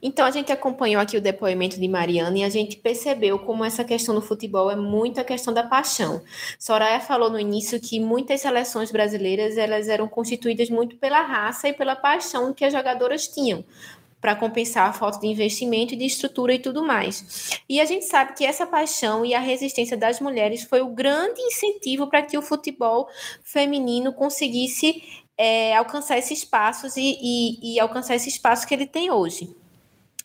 [0.00, 3.82] Então, a gente acompanhou aqui o depoimento de Mariana e a gente percebeu como essa
[3.82, 6.20] questão do futebol é muito a questão da paixão.
[6.58, 11.72] Soraya falou no início que muitas seleções brasileiras elas eram constituídas muito pela raça e
[11.72, 13.64] pela paixão que as jogadoras tinham
[14.24, 17.60] para compensar a falta de investimento e de estrutura e tudo mais.
[17.68, 21.42] E a gente sabe que essa paixão e a resistência das mulheres foi o grande
[21.42, 23.06] incentivo para que o futebol
[23.42, 25.02] feminino conseguisse
[25.36, 29.54] é, alcançar esses espaços e, e, e alcançar esse espaço que ele tem hoje.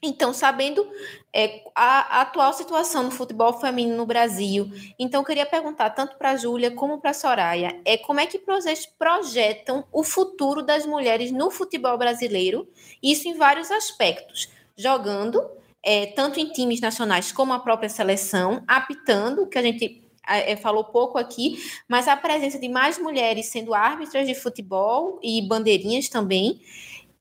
[0.02, 0.90] Então, sabendo
[1.34, 6.16] é, a, a, atual situação no futebol feminino no Brasil, então eu queria perguntar tanto
[6.18, 10.64] para a Júlia como para a Soraya, é, como é que vocês projetam o futuro
[10.64, 12.66] das mulheres no futebol brasileiro,
[13.04, 15.46] isso em vários aspectos, jogando,
[15.84, 20.86] é, tanto em times nacionais como a própria seleção, apitando, que a gente é, falou
[20.86, 26.62] pouco aqui, mas a presença de mais mulheres sendo árbitras de futebol e bandeirinhas também,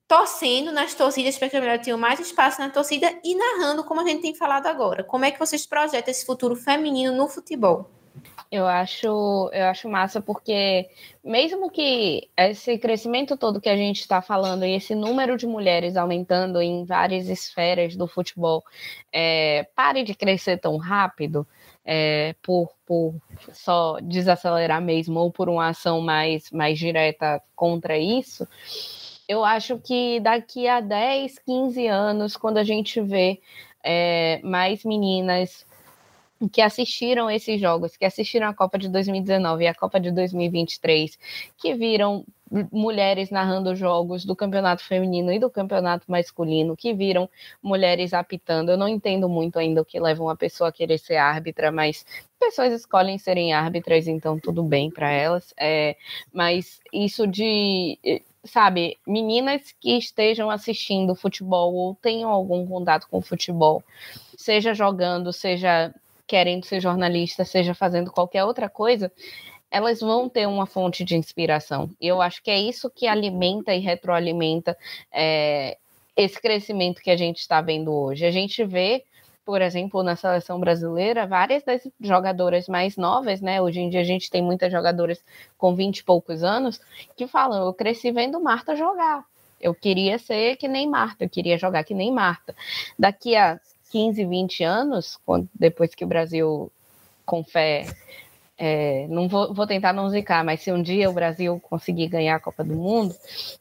[0.09, 4.01] torcendo nas torcidas para que a mulher tenha mais espaço na torcida e narrando, como
[4.01, 5.05] a gente tem falado agora.
[5.05, 7.91] Como é que vocês projetam esse futuro feminino no futebol?
[8.51, 10.89] Eu acho, eu acho massa porque
[11.23, 15.97] mesmo que esse crescimento todo que a gente está falando e esse número de mulheres
[15.97, 18.65] aumentando em várias esferas do futebol
[19.13, 21.47] é, pare de crescer tão rápido
[21.85, 23.15] é, por, por
[23.53, 28.49] só desacelerar mesmo ou por uma ação mais, mais direta contra isso,
[29.29, 33.41] eu acho que daqui a 10, 15 anos, quando a gente vê
[33.85, 35.67] é, mais meninas
[36.53, 41.19] que assistiram esses jogos, que assistiram a Copa de 2019 e a Copa de 2023,
[41.59, 42.25] que viram
[42.73, 47.29] mulheres narrando jogos do campeonato feminino e do campeonato masculino, que viram
[47.63, 48.71] mulheres apitando.
[48.71, 52.07] Eu não entendo muito ainda o que leva uma pessoa a querer ser árbitra, mas
[52.39, 55.53] pessoas escolhem serem árbitras, então tudo bem para elas.
[55.59, 55.97] É,
[56.33, 57.99] mas isso de
[58.49, 63.83] sabe, meninas que estejam assistindo futebol ou tenham algum contato com futebol,
[64.37, 65.95] seja jogando, seja
[66.27, 69.11] querendo ser jornalista, seja fazendo qualquer outra coisa,
[69.71, 71.91] elas vão ter uma fonte de inspiração.
[72.01, 74.77] E eu acho que é isso que alimenta e retroalimenta
[75.13, 75.79] é,
[76.17, 78.25] esse crescimento que a gente está vendo hoje.
[78.25, 79.05] A gente vê
[79.49, 83.63] por exemplo, na seleção brasileira, várias das jogadoras mais novas, né?
[83.63, 85.25] Hoje em dia a gente tem muitas jogadoras
[85.57, 86.79] com 20 e poucos anos
[87.17, 89.25] que falam: eu cresci vendo Marta jogar.
[89.59, 92.55] Eu queria ser que nem Marta, eu queria jogar que nem Marta.
[92.99, 93.59] Daqui a
[93.91, 95.19] 15, 20 anos,
[95.55, 96.71] depois que o Brasil,
[97.25, 97.87] com fé,
[98.59, 102.35] é, não vou, vou, tentar não zicar, mas se um dia o Brasil conseguir ganhar
[102.35, 103.15] a Copa do Mundo,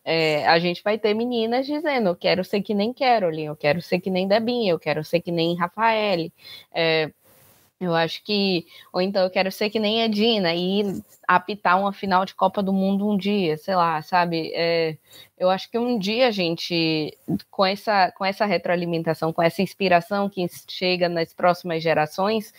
[0.03, 3.79] é, a gente vai ter meninas dizendo: eu quero ser que nem Carolyn, eu quero
[3.81, 6.33] ser que nem Debinha, eu quero ser que nem Rafaele.
[6.73, 7.11] É,
[7.79, 11.93] eu acho que, ou então eu quero ser que nem a Dina e apitar uma
[11.93, 14.51] final de Copa do Mundo um dia, sei lá, sabe?
[14.55, 14.97] É,
[15.37, 17.15] eu acho que um dia, gente,
[17.51, 22.51] com essa, com essa retroalimentação, com essa inspiração que chega nas próximas gerações,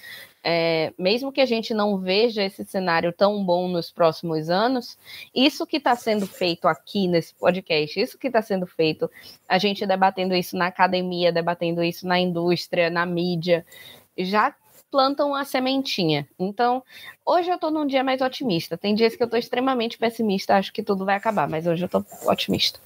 [0.51, 4.97] é, mesmo que a gente não veja esse cenário tão bom nos próximos anos,
[5.35, 9.11] isso que está sendo feito aqui nesse podcast, isso que está sendo feito,
[9.47, 13.63] a gente debatendo isso na academia, debatendo isso na indústria, na mídia,
[14.17, 14.55] já
[14.91, 16.27] plantam a sementinha.
[16.39, 16.83] Então,
[17.27, 18.79] hoje eu estou num dia mais otimista.
[18.79, 21.87] Tem dias que eu estou extremamente pessimista, acho que tudo vai acabar, mas hoje eu
[21.87, 22.81] estou otimista.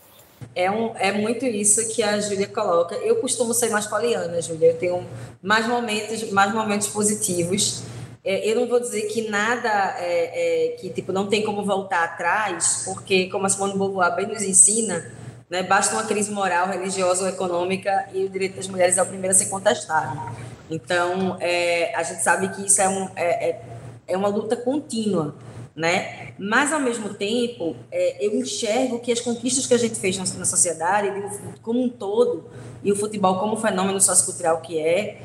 [0.54, 2.94] É, um, é muito isso que a Júlia coloca.
[2.96, 4.68] Eu costumo ser mais poliana, Júlia.
[4.68, 5.06] Eu tenho
[5.42, 7.82] mais momentos, mais momentos positivos.
[8.24, 12.04] É, eu não vou dizer que nada é, é, que tipo não tem como voltar
[12.04, 15.10] atrás, porque como a Simone Beauvoir bem nos ensina,
[15.50, 19.06] né, basta uma crise moral, religiosa ou econômica e o direito das mulheres é o
[19.06, 20.18] primeiro a ser contestado.
[20.70, 23.62] Então, é, a gente sabe que isso é, um, é, é,
[24.06, 25.34] é uma luta contínua,
[25.74, 26.32] né?
[26.38, 30.24] Mas, ao mesmo tempo, é, eu enxergo que as conquistas que a gente fez na,
[30.38, 31.10] na sociedade,
[31.62, 32.44] como um todo,
[32.84, 35.22] e o futebol como fenômeno sociocultural que é,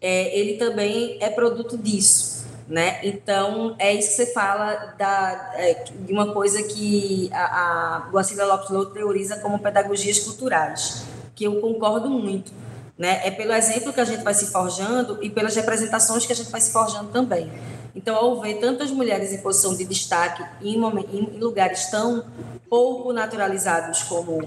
[0.00, 3.00] é, ele também é produto disso, né?
[3.02, 8.70] Então, é isso que você fala da, é, de uma coisa que a, Guacila Lopes
[8.70, 12.52] Louro teoriza como pedagogias culturais, que eu concordo muito
[13.00, 13.22] né?
[13.24, 16.50] É pelo exemplo que a gente vai se forjando e pelas representações que a gente
[16.50, 17.50] vai se forjando também.
[17.94, 22.24] Então, ao ver tantas mulheres em posição de destaque em, em lugares tão
[22.68, 24.40] pouco naturalizados como,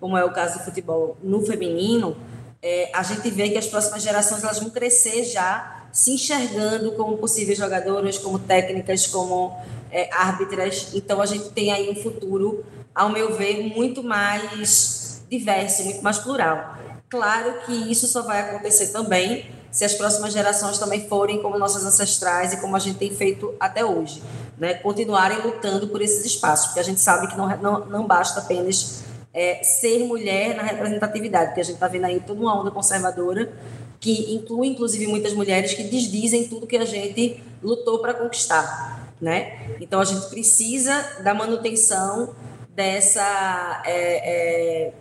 [0.00, 2.16] como é o caso do futebol no feminino,
[2.62, 7.16] é, a gente vê que as próximas gerações elas vão crescer já se enxergando como
[7.16, 9.56] possíveis jogadoras, como técnicas, como
[9.90, 10.90] é, árbitras.
[10.94, 16.18] Então, a gente tem aí um futuro, ao meu ver, muito mais diverso, muito mais
[16.18, 16.76] plural.
[17.08, 19.46] Claro que isso só vai acontecer também
[19.76, 23.54] se as próximas gerações também forem como nossas ancestrais e como a gente tem feito
[23.60, 24.22] até hoje,
[24.56, 24.72] né?
[24.72, 29.02] Continuarem lutando por esses espaços, porque a gente sabe que não, não, não basta apenas
[29.34, 33.52] é, ser mulher na representatividade, porque a gente está vendo aí toda uma onda conservadora
[34.00, 39.76] que inclui, inclusive, muitas mulheres que desdizem tudo que a gente lutou para conquistar, né?
[39.78, 42.34] Então, a gente precisa da manutenção
[42.74, 43.82] dessa...
[43.84, 44.92] É, é,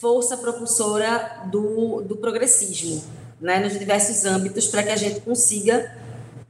[0.00, 3.02] força propulsora do, do progressismo,
[3.44, 5.94] né, nos diversos âmbitos, para que a gente consiga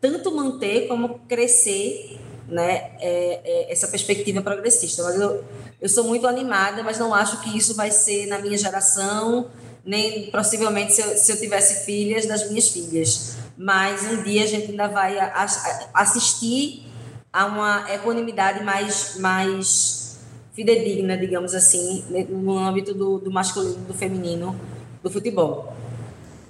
[0.00, 5.02] tanto manter como crescer né, é, é, essa perspectiva progressista.
[5.02, 5.44] Mas eu,
[5.80, 9.50] eu sou muito animada, mas não acho que isso vai ser na minha geração,
[9.84, 13.38] nem possivelmente se eu, se eu tivesse filhas, das minhas filhas.
[13.58, 16.86] Mas um dia a gente ainda vai a, a, assistir
[17.32, 20.20] a uma equanimidade mais, mais
[20.52, 24.54] fidedigna, digamos assim, no âmbito do, do masculino do feminino
[25.02, 25.73] do futebol.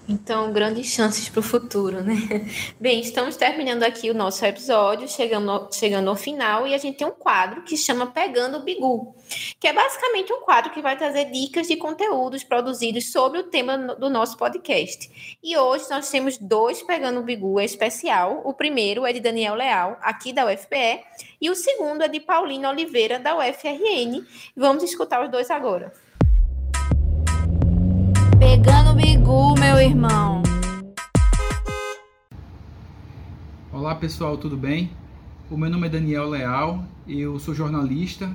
[0.07, 2.15] Então, grandes chances para o futuro, né?
[2.79, 7.07] Bem, estamos terminando aqui o nosso episódio, chegando, chegando ao final, e a gente tem
[7.07, 9.17] um quadro que chama Pegando o Bigu,
[9.59, 13.79] que é basicamente um quadro que vai trazer dicas de conteúdos produzidos sobre o tema
[13.79, 15.39] do nosso podcast.
[15.43, 18.43] E hoje nós temos dois Pegando o Bigu especial.
[18.45, 21.03] O primeiro é de Daniel Leal, aqui da UFPE,
[21.41, 24.23] e o segundo é de Paulina Oliveira, da UFRN.
[24.55, 26.04] Vamos escutar os dois agora.
[28.65, 30.43] Pegando bigu, meu irmão.
[33.71, 34.91] Olá pessoal, tudo bem?
[35.51, 38.35] O meu nome é Daniel Leal, eu sou jornalista,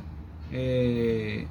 [0.53, 1.45] é...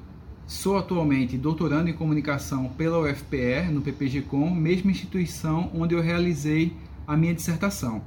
[0.46, 6.72] sou atualmente doutorando em comunicação pela UFPR, no PPG-Com, mesma instituição onde eu realizei
[7.04, 8.00] a minha dissertação.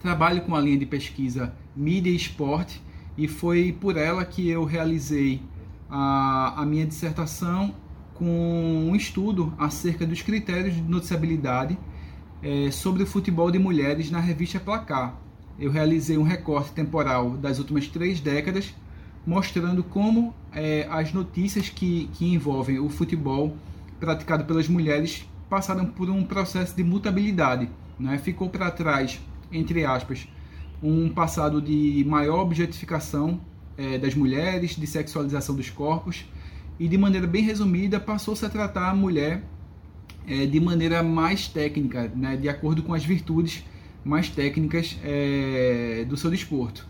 [0.00, 2.80] Trabalho com a linha de pesquisa Mídia e Esporte
[3.18, 5.42] e foi por ela que eu realizei
[5.90, 7.74] a, a minha dissertação
[8.18, 11.78] com um estudo acerca dos critérios de noticiabilidade
[12.42, 15.20] é, sobre o futebol de mulheres na revista Placar.
[15.58, 18.74] Eu realizei um recorte temporal das últimas três décadas,
[19.26, 23.56] mostrando como é, as notícias que, que envolvem o futebol
[23.98, 27.68] praticado pelas mulheres passaram por um processo de mutabilidade.
[27.98, 28.18] Né?
[28.18, 30.28] Ficou para trás, entre aspas,
[30.82, 33.40] um passado de maior objetificação
[33.76, 36.24] é, das mulheres, de sexualização dos corpos,
[36.78, 39.42] e de maneira bem resumida passou-se a tratar a mulher
[40.26, 43.64] é, de maneira mais técnica, né, de acordo com as virtudes
[44.04, 46.86] mais técnicas é, do seu desporto.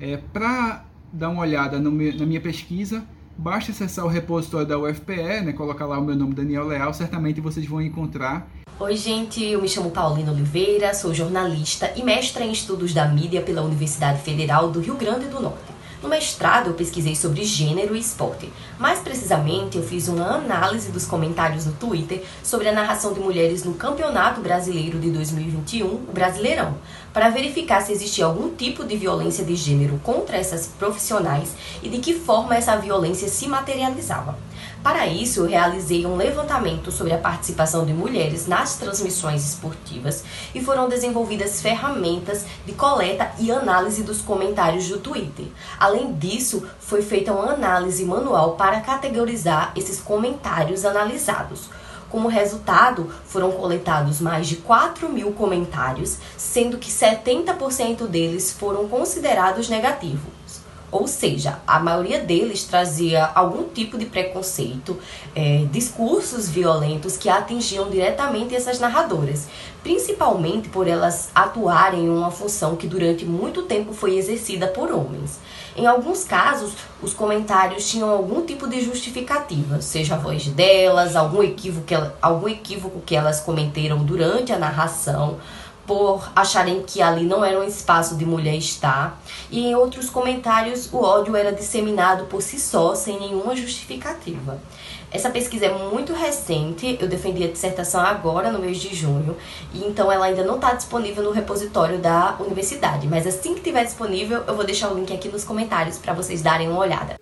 [0.00, 3.04] É, Para dar uma olhada meu, na minha pesquisa,
[3.36, 7.40] basta acessar o repositório da UFPE, né, colocar lá o meu nome Daniel Leal, certamente
[7.40, 8.48] vocês vão encontrar.
[8.80, 13.40] Oi, gente, eu me chamo Paulina Oliveira, sou jornalista e mestra em estudos da mídia
[13.42, 15.71] pela Universidade Federal do Rio Grande do Norte.
[16.02, 18.52] No mestrado, eu pesquisei sobre gênero e esporte.
[18.76, 23.62] Mais precisamente, eu fiz uma análise dos comentários no Twitter sobre a narração de mulheres
[23.62, 26.74] no Campeonato Brasileiro de 2021, o Brasileirão,
[27.12, 31.98] para verificar se existia algum tipo de violência de gênero contra essas profissionais e de
[31.98, 34.36] que forma essa violência se materializava.
[34.82, 40.60] Para isso, eu realizei um levantamento sobre a participação de mulheres nas transmissões esportivas e
[40.60, 45.46] foram desenvolvidas ferramentas de coleta e análise dos comentários do Twitter.
[45.78, 51.70] Além disso, foi feita uma análise manual para categorizar esses comentários analisados.
[52.10, 59.68] Como resultado, foram coletados mais de 4 mil comentários, sendo que 70% deles foram considerados
[59.68, 60.41] negativos.
[60.92, 64.98] Ou seja, a maioria deles trazia algum tipo de preconceito,
[65.34, 69.48] é, discursos violentos que atingiam diretamente essas narradoras,
[69.82, 75.40] principalmente por elas atuarem em uma função que durante muito tempo foi exercida por homens.
[75.74, 81.42] Em alguns casos, os comentários tinham algum tipo de justificativa, seja a voz delas, algum
[81.42, 81.86] equívoco
[82.20, 85.38] algum equívoco que elas cometeram durante a narração
[85.86, 90.92] por acharem que ali não era um espaço de mulher estar, e em outros comentários
[90.92, 94.60] o ódio era disseminado por si só, sem nenhuma justificativa.
[95.10, 99.36] Essa pesquisa é muito recente, eu defendi a dissertação agora, no mês de junho,
[99.74, 103.84] e então ela ainda não está disponível no repositório da universidade, mas assim que estiver
[103.84, 107.18] disponível, eu vou deixar o link aqui nos comentários para vocês darem uma olhada.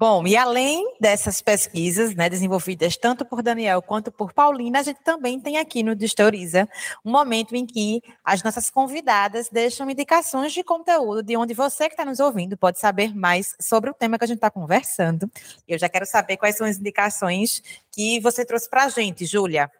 [0.00, 4.98] Bom, e além dessas pesquisas, né, desenvolvidas tanto por Daniel quanto por Paulina, a gente
[5.04, 6.66] também tem aqui no Distoriza
[7.04, 11.92] um momento em que as nossas convidadas deixam indicações de conteúdo de onde você que
[11.92, 15.30] está nos ouvindo pode saber mais sobre o tema que a gente está conversando.
[15.68, 17.62] Eu já quero saber quais são as indicações
[17.92, 19.70] que você trouxe para a gente, Júlia.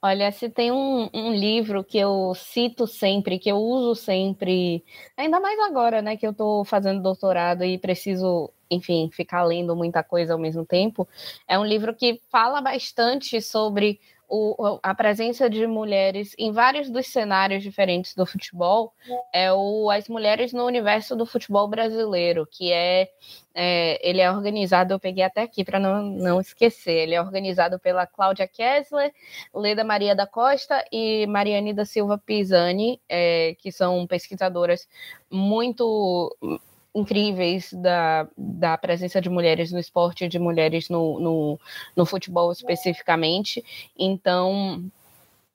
[0.00, 4.84] Olha, se tem um, um, livro que eu cito sempre, que eu uso sempre,
[5.16, 10.02] ainda mais agora, né, que eu estou fazendo doutorado e preciso, enfim, ficar lendo muita
[10.02, 11.08] coisa ao mesmo tempo,
[11.48, 17.06] é um livro que fala bastante sobre o, a presença de mulheres em vários dos
[17.06, 18.92] cenários diferentes do futebol.
[19.32, 23.08] É o As Mulheres no Universo do Futebol Brasileiro, que é,
[23.54, 27.78] é ele é organizado, eu peguei até aqui para não, não esquecer, ele é organizado
[27.78, 29.12] pela Cláudia Kessler,
[29.54, 34.88] Leda Maria da Costa e Mariane da Silva Pisani, é, que são pesquisadoras
[35.30, 36.36] muito
[36.94, 41.60] incríveis da, da presença de mulheres no esporte, de mulheres no, no,
[41.96, 43.64] no futebol especificamente.
[43.98, 44.90] Então,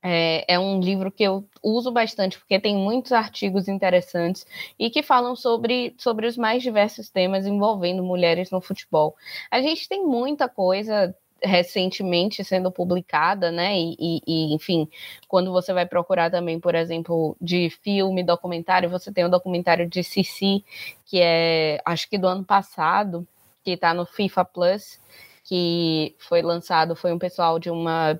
[0.02, 4.46] é, é, um livro que eu uso bastante, porque tem muitos artigos interessantes
[4.78, 9.16] e que falam sobre, sobre os mais diversos temas envolvendo mulheres no futebol.
[9.52, 13.78] A gente tem muita coisa recentemente sendo publicada, né?
[13.78, 14.90] E, e, enfim,
[15.28, 20.04] quando você vai procurar também, por exemplo, de filme, documentário, você tem o documentário de
[20.04, 20.64] Cici,
[21.06, 23.28] que é, acho que do ano passado,
[23.64, 25.00] que está no FIFA Plus,
[25.44, 28.20] que foi lançado, foi um pessoal de uma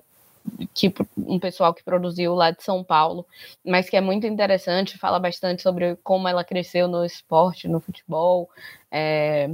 [0.74, 3.26] que um pessoal que produziu lá de São Paulo,
[3.64, 8.48] mas que é muito interessante, fala bastante sobre como ela cresceu no esporte, no futebol,
[8.90, 9.48] é,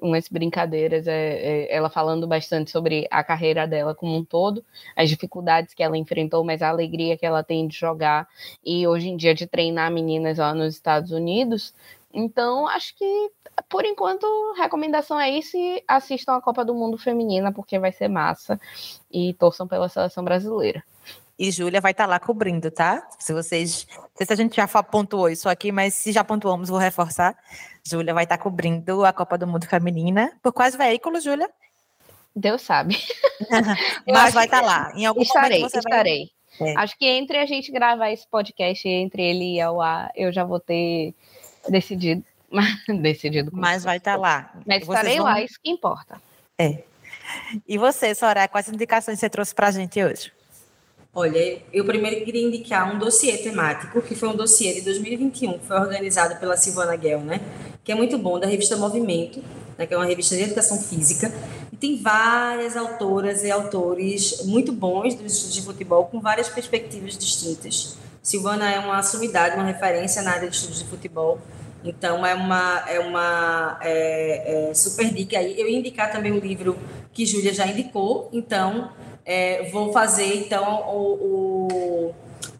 [0.00, 4.64] umas brincadeiras, é, é, ela falando bastante sobre a carreira dela como um todo,
[4.96, 8.26] as dificuldades que ela enfrentou, mas a alegria que ela tem de jogar
[8.64, 11.74] e hoje em dia de treinar meninas lá nos Estados Unidos.
[12.12, 13.30] Então, acho que
[13.68, 14.26] por enquanto,
[14.56, 18.58] recomendação é isso e assistam a Copa do Mundo Feminina, porque vai ser massa.
[19.10, 20.82] E torçam pela seleção brasileira.
[21.38, 23.06] E Júlia vai estar tá lá cobrindo, tá?
[23.18, 23.86] Se vocês.
[23.96, 27.36] Não sei se a gente já pontuou isso aqui, mas se já pontuamos, vou reforçar.
[27.84, 30.32] Júlia vai estar tá cobrindo a Copa do Mundo Feminina.
[30.42, 31.50] Por quais veículos, Júlia?
[32.34, 32.96] Deus sabe.
[34.06, 34.92] mas vai estar tá lá.
[34.94, 36.30] Em algum estarei, momento você estarei.
[36.58, 36.70] Vai...
[36.70, 36.76] É.
[36.76, 40.44] Acho que entre a gente gravar esse podcast, entre ele e a UA, eu já
[40.44, 41.14] vou ter
[41.68, 42.24] decidido
[43.00, 43.50] decidido.
[43.52, 44.52] Mas vai estar tá lá.
[44.66, 45.24] Mas estarei vão...
[45.24, 46.20] lá, isso que importa.
[46.58, 46.82] É.
[47.66, 50.32] E você, Soraya, quais indicações você trouxe para a gente hoje?
[51.14, 55.66] Olha, eu primeiro queria indicar um dossiê temático, que foi um dossiê de 2021, que
[55.66, 57.40] foi organizado pela Silvana Guel, né?
[57.84, 59.42] Que é muito bom, da revista Movimento,
[59.76, 61.30] né, que é uma revista de educação física.
[61.70, 67.98] E tem várias autoras e autores muito bons dos de futebol, com várias perspectivas distintas.
[68.22, 71.40] Silvana é uma sumidade, uma referência na área de estudos de futebol.
[71.84, 75.60] Então, é uma, é uma é, é super dica aí.
[75.60, 76.78] Eu ia indicar também o livro
[77.12, 78.92] que Júlia já indicou, então,
[79.24, 82.14] é, vou fazer, então, o, o,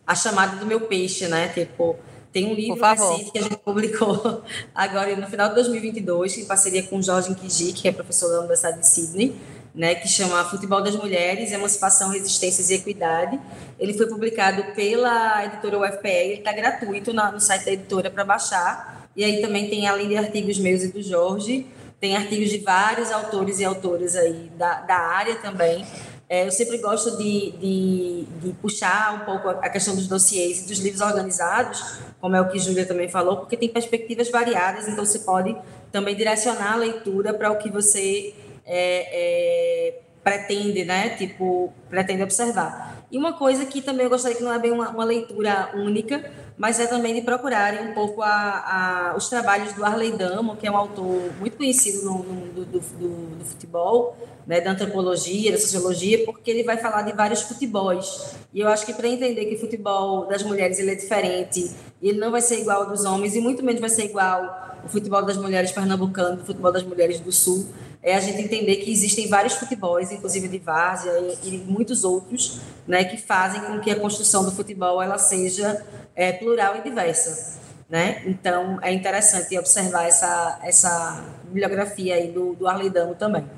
[0.05, 1.49] a chamada do meu peixe, né?
[1.49, 1.97] Tipo,
[2.33, 4.43] Tem um livro recente que a gente publicou
[4.75, 8.81] agora no final de 2022, em parceria com Jorge Nkiji, que é professor da Universidade
[8.81, 9.37] de Sydney,
[9.75, 13.41] né, que chama Futebol das Mulheres, Emancipação, Resistências e Equidade.
[13.79, 19.09] Ele foi publicado pela editora UFPE, ele está gratuito no site da editora para baixar.
[19.17, 21.67] E aí também tem, além de artigos meus e do Jorge,
[22.01, 25.85] tem artigos de vários autores e autoras aí da, da área também.
[26.29, 30.67] É, eu sempre gosto de, de, de, puxar um pouco a questão dos dossiês e
[30.67, 35.05] dos livros organizados, como é o que Júlia também falou, porque tem perspectivas variadas, então
[35.05, 35.55] você pode
[35.93, 38.35] também direcionar a leitura para o que você
[38.67, 41.11] é, é, pretende, né?
[41.11, 43.07] Tipo, pretende observar.
[43.11, 46.31] E uma coisa que também eu gostaria que não é bem uma, uma leitura única,
[46.57, 50.67] mas é também de procurarem um pouco a, a, os trabalhos do Arley Damo, que
[50.67, 54.17] é um autor muito conhecido no, no do, do, do, do, futebol,
[54.47, 58.35] né, da antropologia, da sociologia, porque ele vai falar de vários futebols.
[58.55, 61.71] E eu acho que para entender que o futebol das mulheres ele é diferente,
[62.01, 64.89] ele não vai ser igual ao dos homens, e muito menos vai ser igual o
[64.89, 67.67] futebol das mulheres pernambucano, o futebol das mulheres do sul,
[68.03, 71.13] é a gente entender que existem vários futebols, inclusive de várzea
[71.43, 75.85] e, e, muitos outros, né, que fazem com que a construção do futebol ela seja
[76.15, 78.23] é, plural e diversa, né?
[78.27, 83.49] Então é interessante observar essa essa bibliografia aí do, do Arley Damo também.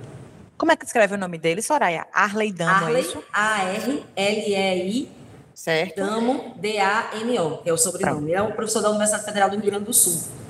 [0.58, 2.06] Como é que escreve o nome dele, Soraya?
[2.12, 3.24] Arley Damo, Arley, é isso?
[3.32, 5.10] A-R-L-E-I,
[5.54, 5.96] certo?
[5.96, 8.32] Damo, D-A-M-O, que é o sobrenome.
[8.32, 8.38] Pronto.
[8.38, 10.43] É um professor da Universidade Federal do Rio Grande do Sul.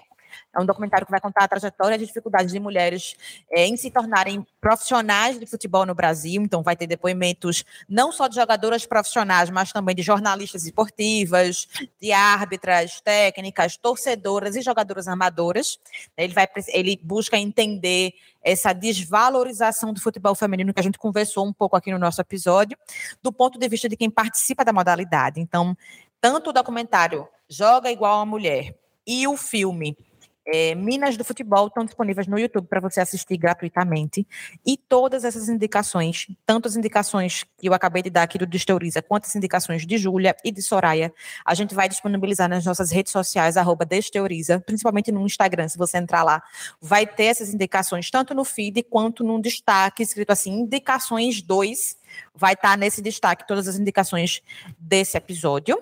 [0.53, 3.15] É um documentário que vai contar a trajetória e dificuldades de mulheres
[3.51, 6.41] é, em se tornarem profissionais de futebol no Brasil.
[6.41, 11.67] Então, vai ter depoimentos não só de jogadoras profissionais, mas também de jornalistas esportivas,
[12.01, 15.79] de árbitras, técnicas, torcedoras e jogadoras amadoras.
[16.17, 18.13] Ele, vai, ele busca entender
[18.45, 22.77] essa desvalorização do futebol feminino que a gente conversou um pouco aqui no nosso episódio,
[23.21, 25.41] do ponto de vista de quem participa da modalidade.
[25.41, 25.75] Então,
[26.21, 28.75] tanto o documentário Joga Igual a Mulher
[29.05, 29.97] e o filme
[30.45, 34.27] é, Minas do Futebol estão disponíveis no YouTube para você assistir gratuitamente.
[34.65, 39.01] E todas essas indicações, tanto as indicações que eu acabei de dar aqui do Desteoriza,
[39.01, 41.11] quanto as indicações de Júlia e de Soraya,
[41.43, 45.97] a gente vai disponibilizar nas nossas redes sociais, arroba Desteoriza, principalmente no Instagram, se você
[45.97, 46.43] entrar lá,
[46.79, 51.97] vai ter essas indicações, tanto no feed quanto no destaque, escrito assim, indicações 2,
[52.35, 54.41] vai estar tá nesse destaque todas as indicações
[54.77, 55.77] desse episódio.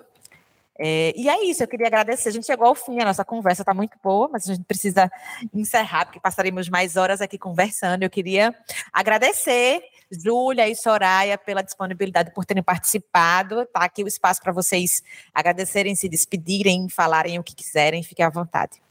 [0.78, 2.28] É, e é isso, eu queria agradecer.
[2.28, 5.10] A gente chegou ao fim, a nossa conversa está muito boa, mas a gente precisa
[5.52, 8.02] encerrar, porque passaremos mais horas aqui conversando.
[8.02, 8.54] Eu queria
[8.92, 13.62] agradecer Júlia e Soraya pela disponibilidade por terem participado.
[13.62, 15.02] Está aqui o espaço para vocês
[15.32, 18.82] agradecerem, se despedirem, falarem o que quiserem, fiquem à vontade.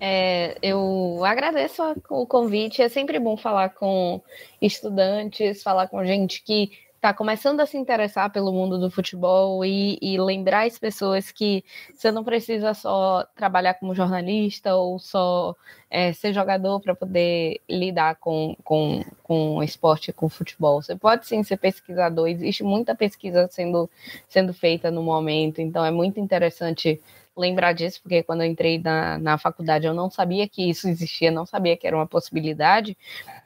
[0.00, 2.82] É, eu agradeço o convite.
[2.82, 4.20] É sempre bom falar com
[4.60, 9.98] estudantes, falar com gente que está começando a se interessar pelo mundo do futebol e,
[10.02, 11.64] e, lembrar as pessoas que
[11.94, 15.54] você não precisa só trabalhar como jornalista ou só
[15.90, 20.82] é, ser jogador para poder lidar com, com, com esporte, com futebol.
[20.82, 23.88] Você pode sim ser pesquisador, existe muita pesquisa sendo,
[24.28, 27.00] sendo feita no momento, então é muito interessante
[27.36, 31.30] lembrar disso, porque quando eu entrei na, na faculdade eu não sabia que isso existia,
[31.30, 32.96] não sabia que era uma possibilidade,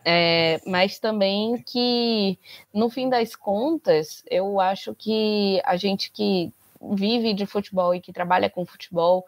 [0.04, 2.38] é, mas também que,
[2.72, 8.12] no fim das contas, eu acho que a gente que vive de futebol e que
[8.12, 9.26] trabalha com futebol,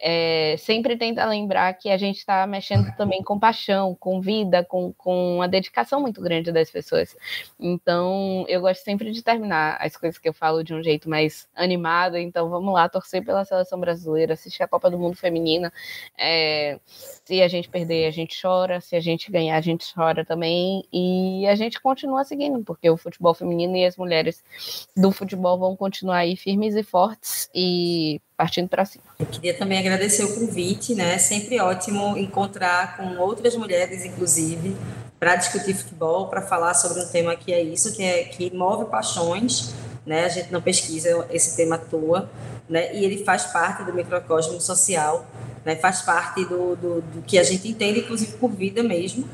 [0.00, 4.92] é, sempre tenta lembrar que a gente está mexendo também com paixão, com vida, com,
[4.94, 7.14] com uma dedicação muito grande das pessoas.
[7.58, 11.46] Então, eu gosto sempre de terminar as coisas que eu falo de um jeito mais
[11.54, 12.16] animado.
[12.16, 15.70] Então, vamos lá, torcer pela seleção brasileira, assistir a Copa do Mundo Feminina.
[16.18, 18.80] É, se a gente perder, a gente chora.
[18.80, 20.82] Se a gente ganhar, a gente chora também.
[20.90, 24.42] E a gente continua seguindo, porque o futebol feminino e as mulheres
[24.96, 29.04] do futebol vão continuar aí firmes e fortes e partindo para cima.
[29.18, 31.18] Eu queria também agradecer o convite, né?
[31.18, 34.74] Sempre ótimo encontrar com outras mulheres, inclusive,
[35.18, 38.86] para discutir futebol, para falar sobre um tema que é isso, que é que move
[38.86, 39.74] paixões,
[40.06, 40.24] né?
[40.24, 42.30] A gente não pesquisa esse tema à toa,
[42.66, 42.96] né?
[42.96, 45.26] E ele faz parte do microcosmo social,
[45.62, 45.76] né?
[45.76, 49.28] Faz parte do, do, do que a gente entende, inclusive por vida mesmo.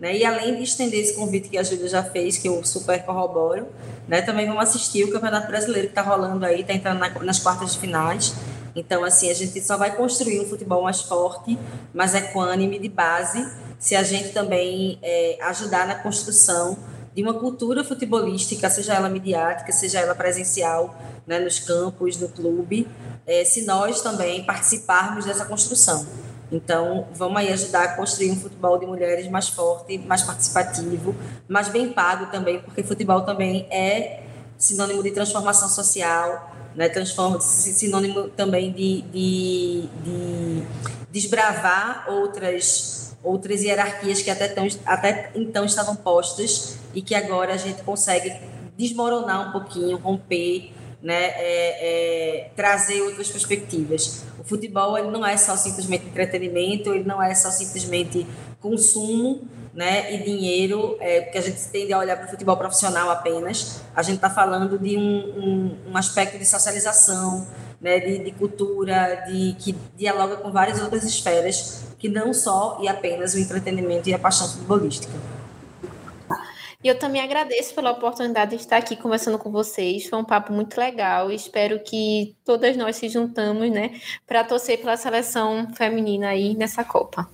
[0.00, 0.16] Né?
[0.16, 3.68] E além de estender esse convite que a Júlia já fez, que eu super corroboro,
[4.08, 4.22] né?
[4.22, 7.74] também vamos assistir o Campeonato Brasileiro que está rolando aí, está entrando na, nas quartas
[7.74, 8.34] de finais.
[8.74, 11.58] Então, assim, a gente só vai construir um futebol mais forte,
[11.92, 13.46] mais equânime, de base,
[13.78, 16.78] se a gente também é, ajudar na construção
[17.14, 20.96] de uma cultura futebolística, seja ela midiática, seja ela presencial,
[21.26, 22.86] né, nos campos, no clube,
[23.26, 26.06] é, se nós também participarmos dessa construção.
[26.52, 31.14] Então, vamos aí ajudar a construir um futebol de mulheres mais forte, mais participativo,
[31.48, 34.24] mais bem pago também, porque futebol também é
[34.58, 36.88] sinônimo de transformação social, né?
[36.88, 40.62] Transforma sinônimo também de, de, de
[41.10, 47.56] desbravar outras outras hierarquias que até, tão, até então estavam postas e que agora a
[47.58, 48.34] gente consegue
[48.78, 50.72] desmoronar um pouquinho, romper
[51.02, 54.24] né, é, é, trazer outras perspectivas.
[54.38, 58.26] O futebol ele não é só simplesmente entretenimento, ele não é só simplesmente
[58.60, 63.10] consumo né, e dinheiro, é, porque a gente tende a olhar para o futebol profissional
[63.10, 63.82] apenas.
[63.94, 67.46] A gente está falando de um, um, um, aspecto de socialização,
[67.80, 72.88] né, de, de cultura, de, que dialoga com várias outras esferas, que não só e
[72.88, 75.12] apenas o entretenimento e a paixão futebolística.
[76.82, 80.08] E eu também agradeço pela oportunidade de estar aqui conversando com vocês.
[80.08, 81.30] Foi um papo muito legal.
[81.30, 87.28] Espero que todas nós se juntamos, né, para torcer pela seleção feminina aí nessa Copa.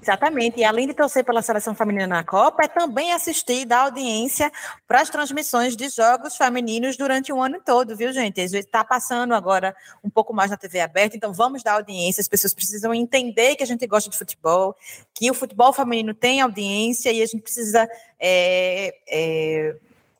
[0.00, 0.60] Exatamente.
[0.60, 4.50] E além de torcer pela seleção feminina na Copa, é também assistir e dar audiência
[4.86, 8.40] para as transmissões de jogos femininos durante o ano todo, viu, gente?
[8.40, 12.20] Está passando agora um pouco mais na TV aberta, então vamos dar audiência.
[12.20, 14.76] As pessoas precisam entender que a gente gosta de futebol,
[15.14, 17.88] que o futebol feminino tem audiência e a gente precisa.
[18.18, 19.76] É, é,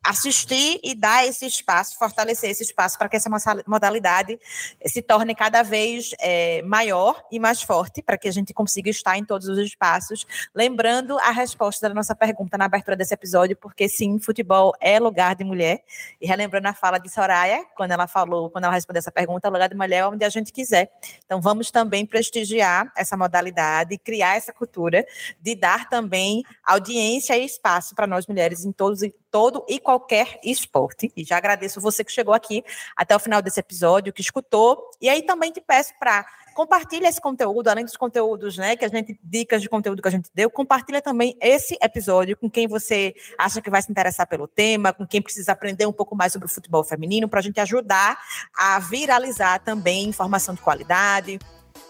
[0.07, 3.29] assistir e dar esse espaço, fortalecer esse espaço para que essa
[3.67, 4.39] modalidade
[4.87, 9.19] se torne cada vez é, maior e mais forte, para que a gente consiga estar
[9.19, 10.27] em todos os espaços.
[10.55, 15.35] Lembrando a resposta da nossa pergunta na abertura desse episódio, porque sim, futebol é lugar
[15.35, 15.83] de mulher.
[16.21, 19.69] E relembrando a fala de Soraya, quando ela falou, quando ela respondeu essa pergunta, lugar
[19.69, 20.91] de mulher é onde a gente quiser.
[21.25, 25.05] Então vamos também prestigiar essa modalidade, criar essa cultura
[25.41, 31.13] de dar também audiência e espaço para nós mulheres em todos todo e qualquer esporte.
[31.17, 32.65] E já agradeço você que chegou aqui
[32.97, 34.91] até o final desse episódio, que escutou.
[35.01, 36.27] E aí também te peço para
[36.57, 40.11] compartilha esse conteúdo, além dos conteúdos, né, que a gente dicas de conteúdo que a
[40.11, 44.49] gente deu, compartilha também esse episódio com quem você acha que vai se interessar pelo
[44.49, 47.61] tema, com quem precisa aprender um pouco mais sobre o futebol feminino, para a gente
[47.61, 48.19] ajudar
[48.57, 51.39] a viralizar também informação de qualidade,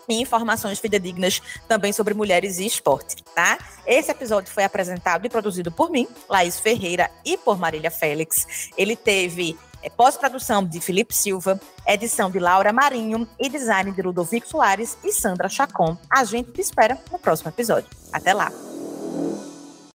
[0.09, 3.59] e informações fidedignas também sobre mulheres e esporte, tá?
[3.87, 8.71] Esse episódio foi apresentado e produzido por mim, Laís Ferreira, e por Marília Félix.
[8.77, 14.49] Ele teve é, pós-produção de Felipe Silva, edição de Laura Marinho e design de Ludovico
[14.49, 15.97] Soares e Sandra Chacon.
[16.11, 17.89] A gente te espera no próximo episódio.
[18.13, 18.51] Até lá!